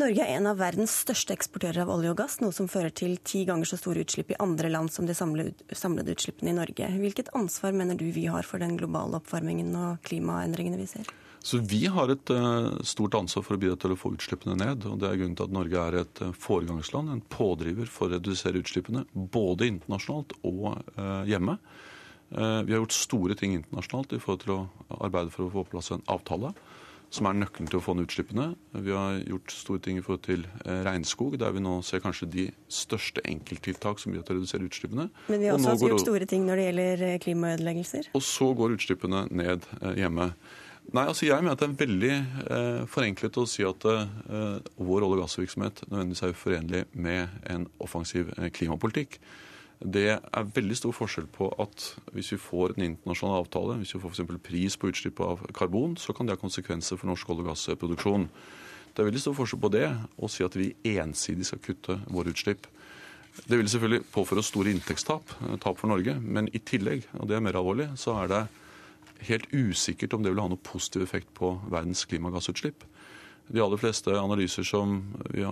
Norge 0.01 0.25
er 0.25 0.39
en 0.39 0.49
av 0.49 0.57
verdens 0.57 0.95
største 1.03 1.35
eksportører 1.37 1.83
av 1.83 1.91
olje 1.93 2.15
og 2.15 2.17
gass, 2.17 2.39
noe 2.41 2.55
som 2.57 2.71
fører 2.73 2.95
til 2.97 3.19
ti 3.29 3.43
ganger 3.45 3.69
så 3.69 3.77
store 3.77 4.07
utslipp 4.07 4.33
i 4.33 4.39
andre 4.41 4.71
land 4.73 4.89
som 4.93 5.05
de 5.05 5.13
samlede 5.17 6.15
utslippene 6.15 6.55
i 6.55 6.57
Norge. 6.57 6.89
Hvilket 7.03 7.29
ansvar 7.37 7.77
mener 7.77 8.01
du 8.01 8.07
vi 8.15 8.25
har 8.33 8.49
for 8.49 8.63
den 8.65 8.79
globale 8.81 9.21
oppvarmingen 9.21 9.75
og 9.77 10.01
klimaendringene 10.09 10.81
vi 10.81 10.89
ser? 10.95 11.13
Så 11.43 11.59
Vi 11.59 11.87
har 11.91 12.13
et 12.13 12.31
uh, 12.31 12.71
stort 12.87 13.17
ansvar 13.19 13.45
for 13.47 13.57
å 13.57 13.63
bidra 13.63 13.79
til 13.81 13.95
å 13.95 13.99
få 13.99 14.13
utslippene 14.15 14.55
ned. 14.59 14.87
og 14.87 15.01
Det 15.03 15.09
er 15.09 15.19
grunnen 15.19 15.39
til 15.39 15.49
at 15.49 15.57
Norge 15.57 15.87
er 15.87 15.99
et 16.05 16.23
uh, 16.23 16.35
foregangsland, 16.39 17.11
en 17.11 17.25
pådriver 17.33 17.91
for 17.91 18.09
å 18.09 18.17
redusere 18.17 18.63
utslippene. 18.63 19.05
Både 19.13 19.67
internasjonalt 19.71 20.37
og 20.43 20.69
uh, 20.99 21.23
hjemme. 21.29 21.59
Vi 22.33 22.73
har 22.73 22.79
gjort 22.79 22.95
store 22.97 23.35
ting 23.37 23.53
internasjonalt 23.59 24.15
i 24.17 24.19
forhold 24.23 24.41
til 24.41 24.53
å 24.55 25.03
arbeide 25.05 25.29
for 25.35 25.45
å 25.45 25.51
få 25.53 25.67
på 25.67 25.75
plass 25.75 25.91
en 25.93 26.07
avtale 26.09 26.55
som 27.13 27.29
er 27.29 27.37
nøkkelen 27.37 27.69
til 27.69 27.79
å 27.79 27.83
få 27.85 27.95
ned 27.97 28.09
utslippene. 28.09 28.47
Vi 28.73 28.95
har 28.97 29.19
gjort 29.29 29.53
store 29.53 29.83
ting 29.85 29.99
i 30.01 30.05
forhold 30.05 30.23
til 30.25 30.47
eh, 30.65 30.81
regnskog, 30.87 31.37
der 31.41 31.53
vi 31.53 31.63
nå 31.65 31.75
ser 31.85 32.01
kanskje 32.05 32.29
de 32.33 32.47
største 32.73 33.25
enkelttiltak 33.29 34.01
som 34.01 34.15
bidrar 34.15 34.29
til 34.29 34.39
å 34.39 34.41
redusere 34.41 34.69
utslippene. 34.69 35.09
Men 35.29 35.43
vi 35.43 35.51
har 35.51 35.59
også, 35.59 35.75
også 35.77 35.91
gjort 35.93 36.05
store 36.07 36.29
ting 36.31 36.47
når 36.49 36.61
det 36.61 36.67
gjelder 36.71 37.07
eh, 37.09 37.17
klimaødeleggelser. 37.27 38.13
Og 38.17 38.25
så 38.25 38.49
går 38.57 38.77
utslippene 38.79 39.27
ned 39.29 39.69
eh, 39.83 39.99
hjemme. 40.01 40.31
Nei, 40.91 41.07
altså 41.07 41.29
Jeg 41.29 41.41
mener 41.41 41.55
at 41.55 41.63
det 41.63 41.69
er 41.71 41.79
veldig 41.79 42.11
eh, 42.13 42.81
forenklet 42.91 43.39
å 43.39 43.47
si 43.49 43.63
at 43.65 43.87
eh, 43.89 44.59
vår 44.77 45.07
olje- 45.07 45.15
og 45.15 45.23
gassvirksomhet 45.23 45.85
nødvendigvis 45.87 46.25
er 46.27 46.35
uforenlig 46.35 46.83
med 46.93 47.47
en 47.55 47.69
offensiv 47.81 48.33
eh, 48.37 48.51
klimapolitikk. 48.53 49.21
Det 49.83 50.09
er 50.15 50.51
veldig 50.55 50.77
stor 50.79 50.93
forskjell 50.95 51.27
på 51.33 51.49
at 51.63 51.87
hvis 52.15 52.35
vi 52.35 52.39
får 52.39 52.77
en 52.77 52.85
internasjonal 52.91 53.41
avtale, 53.41 53.79
hvis 53.81 53.95
vi 53.97 54.03
får 54.03 54.13
f.eks. 54.13 54.43
pris 54.45 54.77
på 54.79 54.93
utslipp 54.93 55.23
av 55.25 55.47
karbon, 55.57 55.97
så 55.99 56.15
kan 56.15 56.27
det 56.27 56.37
ha 56.37 56.43
konsekvenser 56.43 57.01
for 57.01 57.11
norsk 57.11 57.31
olje- 57.31 57.47
og 57.47 57.51
gassproduksjon. 57.51 58.29
Det 58.93 59.03
er 59.03 59.09
veldig 59.09 59.23
stor 59.25 59.39
forskjell 59.39 59.63
på 59.63 59.73
det 59.73 59.89
å 60.19 60.31
si 60.31 60.45
at 60.45 60.59
vi 60.59 60.75
ensidig 60.93 61.49
skal 61.49 61.63
kutte 61.65 61.99
våre 62.13 62.35
utslipp. 62.35 62.69
Det 63.49 63.57
vil 63.57 63.71
selvfølgelig 63.71 64.05
påføre 64.13 64.43
oss 64.43 64.51
store 64.53 64.75
inntektstap, 64.75 65.31
eh, 65.41 65.57
tap 65.57 65.79
for 65.81 65.89
Norge, 65.89 66.19
men 66.21 66.51
i 66.53 66.61
tillegg, 66.61 67.09
og 67.17 67.29
det 67.31 67.39
er 67.39 67.47
mer 67.47 67.57
alvorlig, 67.57 67.89
så 67.97 68.19
er 68.23 68.29
det 68.29 68.43
helt 69.29 69.49
usikkert 69.53 70.15
om 70.17 70.25
det 70.25 70.33
vil 70.33 70.43
ha 70.43 70.49
noe 70.51 70.63
positiv 70.63 71.05
effekt 71.07 71.33
på 71.37 71.55
verdens 71.73 72.05
klimagassutslipp. 72.11 72.85
De 73.53 73.61
aller 73.61 73.77
fleste 73.77 74.13
analyser 74.17 74.65
som 74.65 75.01
vi 75.35 75.43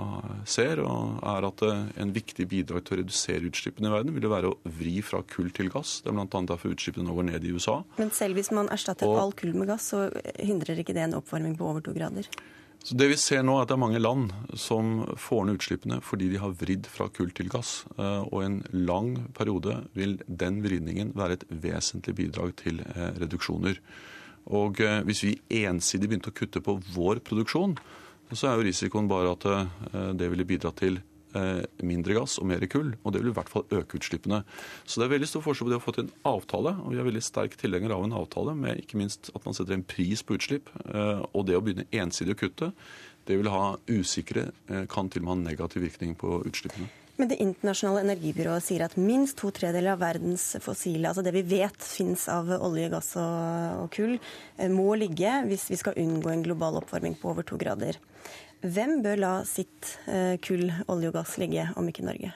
ser, 0.48 0.80
er 0.80 1.46
at 1.48 1.64
en 1.66 2.12
viktig 2.14 2.46
bidrag 2.48 2.84
til 2.86 2.96
å 2.96 3.00
redusere 3.00 3.50
utslippene 3.50 3.90
i 3.90 3.92
verden 3.92 4.14
vil 4.14 4.28
være 4.30 4.52
å 4.52 4.76
vri 4.78 5.00
fra 5.04 5.20
kull 5.28 5.50
til 5.56 5.68
gass. 5.72 5.98
Det 6.04 6.12
er 6.12 6.16
bl.a. 6.16 6.44
derfor 6.52 6.76
utslippene 6.76 7.08
nå 7.08 7.16
går 7.18 7.28
ned 7.32 7.44
i 7.44 7.52
USA. 7.56 7.80
Men 7.98 8.14
selv 8.14 8.38
hvis 8.38 8.52
man 8.56 8.70
erstatter 8.72 9.10
og, 9.10 9.18
all 9.24 9.34
kull 9.36 9.52
med 9.58 9.72
gass, 9.72 9.90
så 9.92 10.06
hindrer 10.38 10.80
ikke 10.80 10.96
det 10.96 11.08
en 11.08 11.18
oppvarming 11.18 11.58
på 11.58 11.66
over 11.66 11.84
to 11.84 11.96
grader? 11.96 12.30
Så 12.82 12.96
det 12.96 13.10
vi 13.10 13.16
ser 13.20 13.42
nå 13.44 13.58
er 13.58 13.66
at 13.66 13.70
det 13.70 13.76
er 13.76 13.82
mange 13.82 14.00
land 14.00 14.30
som 14.56 15.02
får 15.20 15.44
ned 15.46 15.58
utslippene 15.60 15.98
fordi 16.04 16.30
de 16.32 16.40
har 16.40 16.54
vridd 16.56 16.88
fra 16.88 17.10
kull 17.12 17.32
til 17.36 17.50
gass. 17.52 17.82
Eh, 17.98 18.22
og 18.24 18.40
i 18.40 18.46
en 18.48 18.60
lang 18.72 19.12
periode 19.36 19.82
vil 19.96 20.16
den 20.24 20.62
vridningen 20.64 21.12
være 21.18 21.38
et 21.38 21.44
vesentlig 21.50 22.16
bidrag 22.22 22.54
til 22.62 22.80
eh, 22.86 23.10
reduksjoner. 23.20 23.76
Og 24.56 24.80
eh, 24.80 25.02
hvis 25.04 25.22
vi 25.26 25.36
ensidig 25.60 26.08
begynte 26.08 26.32
å 26.32 26.38
kutte 26.40 26.64
på 26.64 26.78
vår 26.96 27.20
produksjon, 27.26 27.76
så 28.32 28.48
er 28.48 28.56
jo 28.56 28.68
risikoen 28.68 29.08
bare 29.10 29.32
at 29.34 29.44
det 30.14 30.28
ville 30.30 30.44
bidra 30.46 30.70
til 30.78 31.00
mindre 31.86 32.16
gass 32.16 32.38
og 32.40 32.48
mer 32.50 32.64
kull. 32.70 32.94
Og 33.04 33.14
det 33.14 33.22
vil 33.22 33.32
i 33.32 33.36
hvert 33.36 33.52
fall 33.52 33.66
øke 33.76 34.00
utslippene. 34.00 34.42
Så 34.84 35.00
det 35.00 35.06
er 35.06 35.14
veldig 35.14 35.30
stor 35.30 35.44
forskjell 35.44 35.68
på 35.68 35.74
det 35.74 35.80
å 35.80 35.84
få 35.84 35.94
til 35.96 36.06
en 36.06 36.14
avtale, 36.30 36.74
og 36.82 36.94
vi 36.94 37.02
er 37.02 37.08
veldig 37.08 37.24
sterk 37.24 37.56
tilhenger 37.60 37.94
av 37.96 38.06
en 38.06 38.16
avtale 38.20 38.56
med 38.58 38.82
ikke 38.82 39.00
minst 39.00 39.32
at 39.34 39.46
man 39.46 39.56
setter 39.56 39.76
en 39.76 39.86
pris 39.86 40.24
på 40.26 40.38
utslipp, 40.38 40.72
og 40.90 41.44
det 41.48 41.58
å 41.58 41.64
begynne 41.64 41.88
ensidig 42.02 42.36
å 42.36 42.40
kutte. 42.44 42.72
Det 43.28 43.36
vil 43.38 43.52
ha 43.52 43.76
usikre, 43.90 44.48
kan 44.90 45.12
til 45.12 45.22
og 45.22 45.28
med 45.28 45.34
ha 45.34 45.42
negativ 45.52 45.86
virkning 45.86 46.16
på 46.18 46.40
utslippene. 46.48 46.90
Men 47.20 47.28
Det 47.28 47.36
internasjonale 47.36 48.00
energibyrået 48.06 48.64
sier 48.64 48.86
at 48.86 48.94
minst 48.96 49.36
to 49.42 49.50
tredeler 49.52 49.92
av 49.92 50.00
verdens 50.00 50.54
fossile, 50.64 51.10
altså 51.10 51.20
det 51.26 51.34
vi 51.34 51.42
vet 51.50 51.76
finnes 51.84 52.22
av 52.32 52.48
olje, 52.56 52.86
gass 52.94 53.10
og, 53.20 53.82
og 53.82 53.90
kull, 53.92 54.14
eh, 54.56 54.70
må 54.72 54.94
ligge 54.96 55.34
hvis 55.50 55.66
vi 55.68 55.76
skal 55.76 56.00
unngå 56.00 56.32
en 56.32 56.46
global 56.46 56.80
oppvarming 56.80 57.18
på 57.20 57.28
over 57.34 57.44
to 57.44 57.60
grader. 57.60 57.98
Hvem 58.60 59.00
bør 59.04 59.16
la 59.20 59.32
sitt 59.48 59.94
eh, 60.10 60.36
kull, 60.44 60.68
olje 60.92 61.10
og 61.10 61.16
gass 61.16 61.38
ligge, 61.40 61.64
om 61.80 61.88
ikke 61.88 62.04
Norge? 62.04 62.34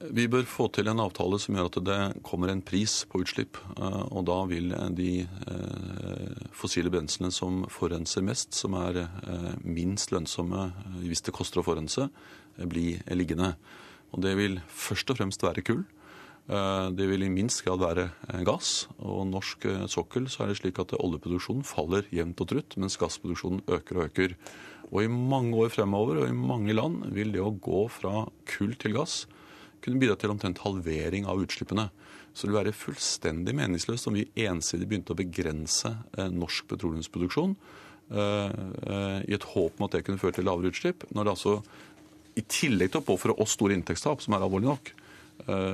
Vi 0.00 0.24
bør 0.32 0.46
få 0.48 0.70
til 0.72 0.88
en 0.88 1.02
avtale 1.04 1.36
som 1.42 1.58
gjør 1.58 1.68
at 1.68 1.76
det 1.84 1.98
kommer 2.24 2.48
en 2.48 2.62
pris 2.64 3.02
på 3.04 3.20
utslipp. 3.20 3.60
Eh, 3.76 4.00
og 4.08 4.24
da 4.30 4.38
vil 4.48 4.72
de 4.96 5.12
fossile 6.56 6.92
brenslene 6.92 7.32
som 7.34 7.66
forurenser 7.68 8.24
mest, 8.24 8.56
som 8.56 8.78
er 8.80 9.02
minst 9.60 10.14
lønnsomme 10.14 10.70
hvis 11.04 11.24
det 11.26 11.36
koster 11.36 11.60
å 11.60 11.66
forurense, 11.68 12.08
bli 12.56 12.94
liggende. 13.12 13.54
Og 14.10 14.24
Det 14.24 14.36
vil 14.40 14.60
først 14.66 15.12
og 15.12 15.20
fremst 15.20 15.44
være 15.44 15.64
kull. 15.64 15.84
Eh, 16.50 16.86
det 16.96 17.06
vil 17.06 17.22
i 17.22 17.30
minst 17.30 17.62
grad 17.66 17.82
være 17.82 18.08
eh, 18.30 18.42
gass. 18.46 18.88
Og 18.98 19.22
norsk 19.30 19.66
eh, 19.70 19.86
sokkel 19.90 20.26
så 20.30 20.44
er 20.44 20.50
det 20.50 20.58
slik 20.60 20.80
at 20.82 20.96
oljeproduksjonen 20.98 21.66
faller 21.66 22.08
jevnt 22.14 22.42
og 22.42 22.50
trutt, 22.50 22.76
mens 22.80 22.98
gassproduksjonen 23.00 23.62
øker 23.70 24.00
og 24.00 24.08
øker. 24.08 24.34
Og 24.90 25.04
i 25.04 25.10
mange 25.10 25.54
år 25.58 25.72
fremover 25.72 26.22
og 26.22 26.30
i 26.30 26.36
mange 26.36 26.74
land 26.74 27.04
vil 27.14 27.32
det 27.34 27.42
å 27.42 27.52
gå 27.54 27.84
fra 27.92 28.24
kull 28.50 28.74
til 28.80 28.96
gass 28.98 29.24
kunne 29.80 30.00
bidra 30.02 30.16
til 30.20 30.32
omtrent 30.34 30.60
halvering 30.60 31.28
av 31.30 31.40
utslippene. 31.40 31.88
Så 32.34 32.44
det 32.44 32.52
vil 32.52 32.60
være 32.60 32.76
fullstendig 32.76 33.54
meningsløst 33.56 34.10
om 34.10 34.18
vi 34.18 34.26
ensidig 34.44 34.88
begynte 34.90 35.14
å 35.14 35.18
begrense 35.18 35.94
norsk 36.34 36.68
petroleumsproduksjon 36.70 37.54
i 38.10 39.34
et 39.36 39.46
håp 39.52 39.78
om 39.78 39.86
at 39.86 39.94
det 39.94 40.02
kunne 40.06 40.20
føre 40.20 40.36
til 40.36 40.46
lavere 40.46 40.72
utslipp, 40.72 41.06
når 41.14 41.26
det 41.26 41.32
altså 41.32 41.54
i 42.38 42.44
tillegg 42.46 42.92
til 42.92 43.02
å 43.02 43.06
påføre 43.06 43.36
oss 43.42 43.54
store 43.56 43.76
inntektstap, 43.76 44.22
som 44.22 44.34
er 44.34 44.44
alvorlig 44.44 44.70
nok, 44.70 44.92
eh, 44.92 44.99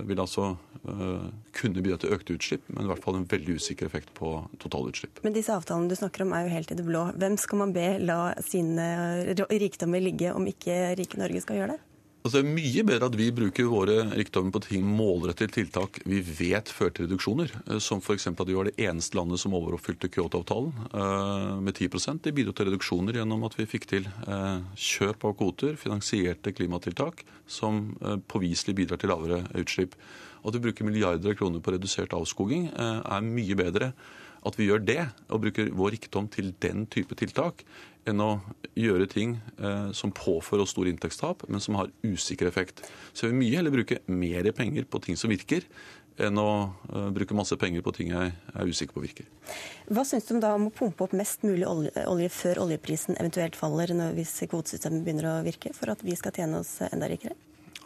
vil 0.09 0.21
altså 0.23 0.50
eh, 0.88 1.26
kunne 1.56 1.83
bidra 1.85 1.99
til 2.02 2.14
økte 2.16 2.37
utslipp, 2.37 2.68
men 2.73 2.87
i 2.87 2.90
hvert 2.90 3.02
fall 3.04 3.18
en 3.18 3.28
veldig 3.30 3.59
usikker 3.61 3.88
effekt 3.88 4.12
på 4.18 4.33
totalutslipp. 4.62 5.23
Men 5.26 5.37
disse 5.37 5.54
avtalene 5.54 5.90
du 5.90 5.97
snakker 5.99 6.26
om 6.26 6.35
er 6.37 6.47
jo 6.47 6.54
helt 6.54 6.73
i 6.73 6.78
det 6.78 6.87
blå. 6.87 7.09
Hvem 7.16 7.38
skal 7.40 7.62
man 7.64 7.75
be 7.76 7.88
la 8.02 8.21
sine 8.45 8.87
rikdommer 9.50 10.02
ligge 10.04 10.35
om 10.35 10.49
ikke 10.50 10.97
rike 10.99 11.21
Norge 11.21 11.45
skal 11.45 11.61
gjøre 11.61 11.76
det? 11.76 11.86
Altså, 12.26 12.40
det 12.42 12.49
er 12.49 12.56
mye 12.56 12.83
bedre 12.83 13.06
at 13.06 13.16
vi 13.21 13.26
bruker 13.30 13.68
våre 13.71 13.95
rikdommer 14.18 14.50
på 14.50 14.61
ting 14.64 14.83
målrettede 14.83 15.52
tiltak 15.54 16.00
vi 16.11 16.16
vet 16.18 16.73
fører 16.75 16.97
til 16.97 17.06
reduksjoner. 17.06 17.52
Eh, 17.71 17.78
som 17.78 18.00
f.eks. 18.02 18.26
at 18.33 18.42
vi 18.49 18.56
var 18.56 18.66
det 18.66 18.75
eneste 18.83 19.14
landet 19.14 19.38
som 19.38 19.54
overoppfylte 19.54 20.11
Kyoto-avtalen 20.11 20.73
uh, 20.90 21.62
med 21.62 21.78
10 21.78 22.18
Det 22.25 22.35
bidro 22.35 22.50
til 22.50 22.66
reduksjoner 22.66 23.21
gjennom 23.21 23.47
at 23.47 23.54
vi 23.54 23.68
fikk 23.71 23.87
til 23.92 24.11
uh, 24.26 24.59
kjøp 24.75 25.23
av 25.23 25.37
kvoter, 25.38 25.78
finansierte 25.78 26.50
klimatiltak, 26.50 27.23
som 27.47 27.95
påviselig 28.26 28.75
bidrar 28.75 28.99
til 28.99 29.14
lavere 29.14 29.45
utslipp. 29.54 29.95
At 30.42 30.59
vi 30.59 30.66
bruker 30.66 30.85
milliarder 30.85 31.30
av 31.30 31.38
kroner 31.38 31.62
på 31.62 31.76
redusert 31.76 32.14
avskoging, 32.16 32.73
er 32.75 33.23
mye 33.23 33.54
bedre 33.54 33.92
at 34.47 34.59
vi 34.59 34.66
gjør 34.66 34.83
det, 34.87 35.02
og 35.30 35.42
bruker 35.45 35.71
vår 35.75 35.95
rikdom 35.95 36.26
til 36.30 36.52
den 36.62 36.88
type 36.90 37.14
tiltak, 37.18 37.62
enn 38.06 38.22
å 38.22 38.30
gjøre 38.76 39.08
ting 39.10 39.36
eh, 39.58 39.90
som 39.96 40.12
påfører 40.14 40.64
oss 40.64 40.75
store 40.75 40.92
inntektstap, 40.92 41.46
men 41.50 41.62
som 41.62 41.78
har 41.80 41.92
usikker 42.06 42.48
effekt. 42.48 42.84
Så 43.12 43.26
jeg 43.26 43.34
vil 43.34 43.40
mye 43.42 43.58
heller 43.58 43.75
bruke 43.75 44.00
mer 44.06 44.50
penger 44.56 44.86
på 44.90 45.00
ting 45.04 45.18
som 45.18 45.32
virker, 45.32 45.66
enn 46.22 46.38
å 46.40 46.50
eh, 46.92 47.08
bruke 47.16 47.36
masse 47.36 47.56
penger 47.60 47.84
på 47.84 47.94
ting 47.96 48.12
jeg 48.14 48.32
er 48.32 48.70
usikker 48.70 48.96
på 48.96 49.04
virker. 49.04 49.28
Hva 49.90 50.06
syns 50.08 50.28
du 50.28 50.38
da 50.42 50.54
om 50.56 50.68
å 50.68 50.75
pumpe 50.75 51.06
opp 51.06 51.16
mest 51.16 51.44
mulig 51.46 51.66
olje, 51.68 51.92
olje 52.06 52.30
før 52.32 52.62
oljeprisen 52.66 53.19
eventuelt 53.19 53.58
faller, 53.58 53.92
når, 53.97 54.14
hvis 54.19 54.38
kvotesystemet 54.47 55.04
begynner 55.04 55.32
å 55.32 55.36
virke, 55.47 55.75
for 55.76 55.92
at 55.92 56.04
vi 56.06 56.16
skal 56.19 56.36
tjene 56.36 56.62
oss 56.62 56.78
enda 56.90 57.10
rikere? 57.10 57.36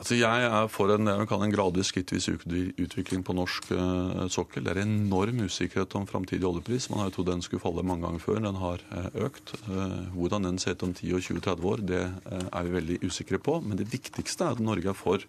Altså 0.01 0.17
jeg 0.17 0.45
er 0.49 0.69
for 0.73 0.89
en, 0.95 1.11
en 1.13 1.53
gradvis 1.53 1.91
skrittvis 1.93 2.31
utvikling 2.33 3.21
på 3.21 3.35
norsk 3.37 3.67
uh, 3.77 4.23
sokkel. 4.33 4.65
Det 4.65 4.73
er 4.73 4.87
enorm 4.87 5.43
usikkerhet 5.45 5.93
om 5.99 6.07
framtidig 6.09 6.47
oljepris. 6.49 6.87
Man 6.89 7.03
har 7.03 7.11
jo 7.11 7.19
trodd 7.19 7.29
den 7.29 7.45
skulle 7.45 7.61
falle 7.61 7.85
mange 7.85 8.07
ganger 8.07 8.23
før. 8.25 8.39
Den 8.47 8.57
har 8.63 8.81
uh, 8.95 9.11
økt. 9.27 9.53
Uh, 9.69 10.09
hvordan 10.15 10.49
den 10.49 10.61
ser 10.63 10.79
ut 10.79 10.87
om 10.89 10.95
10 10.97 11.13
og 11.19 11.27
20-30 11.27 11.69
år, 11.73 11.85
det 11.91 12.01
er 12.33 12.65
vi 12.65 12.75
veldig 12.79 12.99
usikre 13.05 13.43
på. 13.45 13.59
Men 13.61 13.77
det 13.77 13.91
viktigste 13.93 14.49
er 14.49 14.57
at 14.57 14.65
Norge 14.65 14.89
er 14.89 14.97
for 14.97 15.27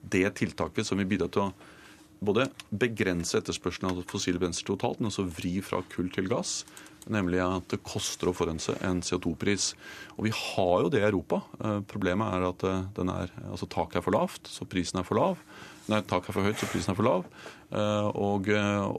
det 0.00 0.24
tiltaket 0.40 0.88
som 0.88 1.02
vil 1.02 1.10
bidra 1.10 1.28
til 1.28 1.44
å 1.44 1.52
både 2.20 2.48
begrense 2.70 3.38
etterspørselen 3.38 3.92
av 3.92 4.04
fossile 4.10 4.40
brensler 4.42 4.72
totalt, 4.72 5.00
men 5.00 5.12
også 5.12 5.26
vri 5.38 5.58
fra 5.64 5.82
kull 5.92 6.10
til 6.14 6.30
gass 6.30 6.62
nemlig 7.12 7.40
at 7.42 7.72
det 7.72 7.80
koster 7.86 8.30
å 8.30 8.36
forurense 8.36 8.76
en 8.84 9.02
CO2-pris. 9.04 9.72
Og 10.18 10.28
Vi 10.28 10.34
har 10.34 10.84
jo 10.84 10.92
det 10.92 11.02
i 11.02 11.08
Europa. 11.08 11.42
Eh, 11.62 11.80
problemet 11.88 12.34
er 12.34 12.48
at 12.50 12.68
eh, 12.68 13.02
er, 13.04 13.34
altså 13.48 13.68
taket 13.70 14.00
er 14.00 14.06
for 14.06 14.16
lavt, 14.16 14.48
så 14.50 14.68
prisen 14.68 15.00
er 15.00 15.08
for 15.08 15.20
lav. 15.20 15.40
Nei, 15.88 16.02
taket 16.04 16.28
er 16.28 16.36
for 16.36 16.44
høyt, 16.44 16.58
så 16.60 16.68
prisen 16.68 16.92
er 16.92 16.98
for 16.98 17.08
lav. 17.08 17.28
Eh, 17.68 18.08
og, 18.12 18.48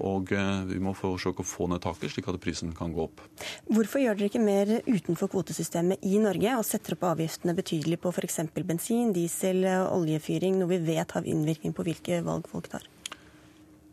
og 0.05 0.33
vi 0.69 0.81
må 0.81 0.95
forsøke 0.97 1.43
å 1.43 1.47
få 1.47 1.69
ned 1.69 1.83
taket, 1.85 2.13
slik 2.13 2.29
at 2.31 2.39
prisen 2.41 2.73
kan 2.77 2.93
gå 2.95 3.05
opp. 3.05 3.23
Hvorfor 3.69 4.01
gjør 4.01 4.17
dere 4.17 4.31
ikke 4.31 4.43
mer 4.43 4.75
utenfor 4.89 5.31
kvotesystemet 5.33 6.05
i 6.05 6.21
Norge 6.21 6.57
og 6.57 6.67
setter 6.67 6.97
opp 6.97 7.09
avgiftene 7.13 7.57
betydelig 7.57 8.01
på 8.01 8.13
f.eks. 8.13 8.41
bensin, 8.63 9.13
diesel, 9.13 9.65
oljefyring, 9.89 10.57
noe 10.61 10.73
vi 10.73 10.95
vet 10.95 11.17
har 11.17 11.29
innvirkning 11.29 11.77
på 11.77 11.85
hvilke 11.85 12.23
valg 12.25 12.49
folk 12.49 12.71
tar? 12.73 12.87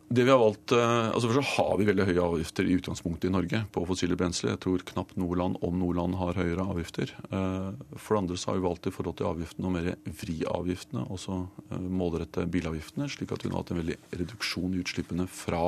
Det 0.08 0.22
vi 0.22 0.30
har 0.30 0.38
valgt, 0.38 0.70
eh, 0.72 1.08
altså 1.10 1.28
Først 1.28 1.48
så 1.48 1.62
har 1.64 1.78
vi 1.80 1.86
veldig 1.88 2.04
høye 2.06 2.22
avgifter 2.22 2.68
i 2.68 2.76
utgangspunktet 2.78 3.26
i 3.26 3.32
Norge 3.34 3.64
på 3.74 3.82
fossile 3.88 4.14
brensler. 4.18 4.52
Jeg 4.52 4.62
tror 4.62 4.84
knapt 4.86 5.16
noe 5.18 5.34
land, 5.34 5.58
om 5.66 5.80
noe 5.80 5.96
land, 5.98 6.14
har 6.20 6.38
høyere 6.38 6.62
avgifter. 6.62 7.10
Eh, 7.26 7.72
for 7.98 8.14
det 8.14 8.20
andre 8.20 8.38
så 8.38 8.52
har 8.52 8.60
vi 8.60 8.68
valgt 8.68 8.86
i 8.86 8.94
forhold 8.94 9.18
til 9.18 9.26
avgiftene 9.26 9.66
å 9.66 9.74
mer 9.74 9.90
vri 10.06 10.38
avgiftene, 10.46 11.08
også 11.10 11.40
eh, 11.72 11.90
målrette 11.90 12.46
bilavgiftene, 12.46 13.10
slik 13.10 13.34
at 13.34 13.42
vi 13.42 13.50
nå 13.50 13.58
har 13.58 13.64
hatt 13.64 13.74
en 13.74 13.82
veldig 13.82 13.98
reduksjon 14.22 14.76
i 14.76 14.82
utslippene 14.84 15.26
fra 15.26 15.64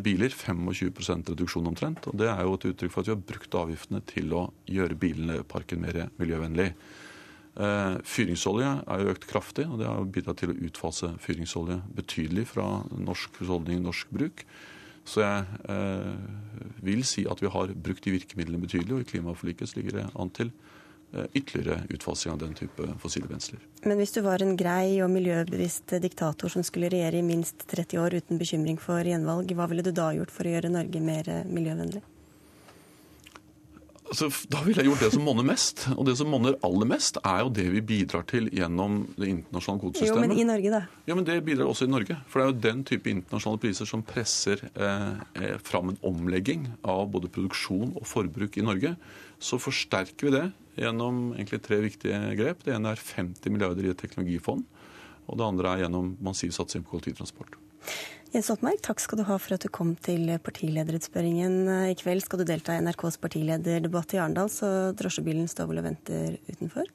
biler. 0.00 0.32
25% 0.32 1.34
reduksjon 1.34 1.68
omtrent. 1.68 2.08
og 2.08 2.16
Det 2.16 2.30
er 2.32 2.40
jo 2.40 2.56
et 2.56 2.68
uttrykk 2.72 2.94
for 2.94 3.04
at 3.04 3.10
vi 3.10 3.12
har 3.18 3.26
brukt 3.28 3.60
avgiftene 3.60 4.00
til 4.08 4.32
å 4.32 4.46
gjøre 4.64 4.96
bilparken 4.96 5.84
mer 5.84 6.06
miljøvennlig. 6.16 6.72
Eh, 7.54 7.96
fyringsolje 8.02 8.70
er 8.82 9.02
jo 9.02 9.12
økt 9.12 9.28
kraftig, 9.30 9.68
og 9.70 9.78
det 9.78 9.86
har 9.86 10.06
bidratt 10.10 10.40
til 10.42 10.50
å 10.50 10.60
utfase 10.66 11.12
fyringsolje 11.22 11.78
betydelig 11.94 12.48
fra 12.50 12.66
norsk 12.90 13.38
husholdning, 13.38 13.84
norsk 13.84 14.10
bruk. 14.14 14.42
Så 15.06 15.20
jeg 15.20 15.44
eh, 15.70 16.14
vil 16.82 17.04
si 17.06 17.26
at 17.30 17.42
vi 17.44 17.52
har 17.52 17.74
brukt 17.76 18.06
de 18.06 18.14
virkemidlene 18.16 18.62
betydelig, 18.64 18.96
og 18.96 19.04
i 19.04 19.10
klimaforliket 19.12 19.76
ligger 19.76 20.00
det 20.00 20.06
an 20.18 20.32
til 20.34 20.50
eh, 21.12 21.28
ytterligere 21.36 21.84
utfasing 21.94 22.32
av 22.32 22.40
den 22.42 22.56
type 22.58 22.88
fossile 23.02 23.28
brensler. 23.30 23.62
Men 23.84 24.00
hvis 24.00 24.16
du 24.16 24.22
var 24.24 24.42
en 24.42 24.56
grei 24.58 24.98
og 25.04 25.12
miljøbevisst 25.12 25.94
diktator 26.02 26.50
som 26.50 26.64
skulle 26.66 26.90
regjere 26.90 27.20
i 27.20 27.26
minst 27.26 27.68
30 27.70 28.02
år 28.02 28.18
uten 28.18 28.40
bekymring 28.40 28.80
for 28.82 29.04
gjenvalg, 29.06 29.52
hva 29.54 29.68
ville 29.70 29.84
du 29.84 29.92
da 29.94 30.10
gjort 30.16 30.34
for 30.34 30.48
å 30.48 30.56
gjøre 30.56 30.72
Norge 30.74 31.04
mer 31.04 31.30
eh, 31.30 31.46
miljøvennlig? 31.46 32.02
Altså, 34.14 34.28
da 34.46 34.60
ville 34.62 34.78
jeg 34.78 34.86
gjort 34.86 35.00
det 35.02 35.10
som 35.10 35.24
monner 35.26 35.46
mest. 35.48 35.80
Og 35.96 36.04
det 36.06 36.12
som 36.20 36.28
monner 36.30 36.54
aller 36.62 36.86
mest, 36.86 37.16
er 37.26 37.40
jo 37.42 37.48
det 37.50 37.64
vi 37.72 37.80
bidrar 37.82 38.22
til 38.30 38.46
gjennom 38.54 39.00
det 39.16 39.26
internasjonale 39.26 39.82
kvotesystemet. 39.82 40.14
Jo, 40.14 40.20
men 40.22 40.38
i 40.38 40.46
Norge, 40.46 40.70
da? 40.70 40.82
Ja, 41.08 41.16
men 41.18 41.26
Det 41.26 41.40
bidrar 41.42 41.66
også 41.66 41.88
i 41.88 41.90
Norge. 41.90 42.20
For 42.30 42.38
det 42.38 42.44
er 42.44 42.52
jo 42.52 42.62
den 42.68 42.84
type 42.86 43.10
internasjonale 43.10 43.62
priser 43.64 43.90
som 43.90 44.04
presser 44.06 44.62
eh, 44.70 45.18
eh, 45.34 45.56
fram 45.66 45.90
en 45.90 45.98
omlegging 46.06 46.68
av 46.86 47.08
både 47.10 47.32
produksjon 47.34 47.96
og 47.98 48.06
forbruk 48.06 48.60
i 48.60 48.66
Norge. 48.66 48.94
Så 49.42 49.58
forsterker 49.58 50.30
vi 50.30 50.36
det 50.36 50.46
gjennom 50.78 51.32
egentlig 51.34 51.64
tre 51.66 51.80
viktige 51.82 52.22
grep. 52.38 52.62
Det 52.62 52.76
ene 52.76 52.94
er 52.94 53.02
50 53.02 53.50
milliarder 53.50 53.88
i 53.88 53.90
et 53.96 53.98
teknologifond. 53.98 54.62
Og 55.26 55.40
det 55.40 55.48
andre 55.48 55.74
er 55.74 55.86
gjennom 55.88 56.14
massiv 56.22 56.54
satsing 56.54 56.86
på 56.86 56.94
kollektivtransport. 56.94 57.58
Jens 58.34 58.48
Stoltenberg, 58.48 58.80
takk 58.82 58.98
skal 58.98 59.20
du 59.20 59.28
ha 59.28 59.36
for 59.38 59.54
at 59.54 59.62
du 59.62 59.70
kom 59.70 59.92
til 60.02 60.26
partilederutspørringen. 60.42 61.52
I 61.86 61.94
kveld 61.94 62.24
skal 62.24 62.40
du 62.40 62.48
delta 62.48 62.74
i 62.74 62.82
NRKs 62.82 63.20
partilederdebatt 63.22 64.16
i 64.16 64.18
Arendal, 64.18 64.50
så 64.50 64.90
drosjebilen 64.98 65.46
står 65.46 65.68
vel 65.70 65.78
og 65.78 65.86
venter 65.86 66.34
utenfor? 66.48 66.90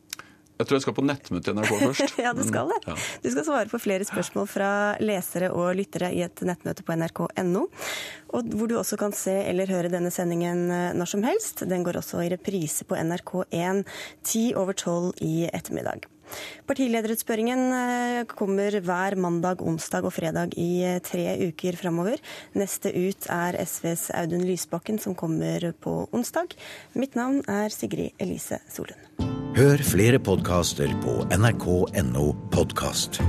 Jeg 0.60 0.68
tror 0.68 0.76
jeg 0.76 0.84
skal 0.84 0.96
på 0.98 1.06
nettmøte 1.08 1.54
i 1.54 1.56
NRK 1.56 1.72
først. 1.72 2.18
ja, 2.26 2.34
du 2.36 2.44
skal 2.44 2.74
det. 2.74 2.82
Ja. 2.90 2.98
Du 3.24 3.30
skal 3.32 3.48
svare 3.48 3.72
på 3.72 3.80
flere 3.80 4.04
spørsmål 4.04 4.52
fra 4.52 4.72
lesere 5.00 5.54
og 5.56 5.72
lyttere 5.80 6.12
i 6.12 6.20
et 6.28 6.44
nettmøte 6.44 6.84
på 6.84 7.00
nrk.no. 7.00 7.64
Og 8.36 8.52
hvor 8.60 8.68
du 8.68 8.76
også 8.76 9.00
kan 9.00 9.16
se 9.16 9.38
eller 9.48 9.72
høre 9.72 9.96
denne 9.96 10.12
sendingen 10.12 10.68
eh, 10.68 10.92
når 10.92 11.14
som 11.16 11.24
helst. 11.24 11.64
Den 11.72 11.88
går 11.88 12.04
også 12.04 12.26
i 12.26 12.34
reprise 12.36 12.84
på 12.84 13.00
NRK1 13.00 13.86
ti 14.28 14.50
over 14.60 14.76
tolv 14.76 15.16
i 15.24 15.48
ettermiddag. 15.48 16.12
Partilederutspørringen 16.70 17.66
eh, 17.76 18.22
kommer 18.30 18.80
hver 18.86 19.18
mandag, 19.20 19.64
onsdag 19.66 20.08
og 20.08 20.16
fredag 20.16 20.56
i 20.60 20.84
eh, 20.86 21.02
tre 21.04 21.26
uker 21.50 21.80
framover. 21.80 22.22
Neste 22.58 22.94
ut 22.94 23.30
er 23.34 23.60
SVs 23.66 24.10
Audun 24.18 24.46
Lysbakken, 24.48 25.02
som 25.02 25.18
kommer 25.18 25.72
på 25.82 26.02
onsdag. 26.16 26.56
Mitt 27.00 27.18
navn 27.20 27.42
er 27.50 27.74
Sigrid 27.74 28.16
Elise 28.22 28.62
Solund. 28.70 29.06
Hør 29.58 29.82
flere 29.84 30.22
podkaster 30.24 30.94
på 31.04 31.20
nrk.no 31.36 32.28
podkast. 32.54 33.20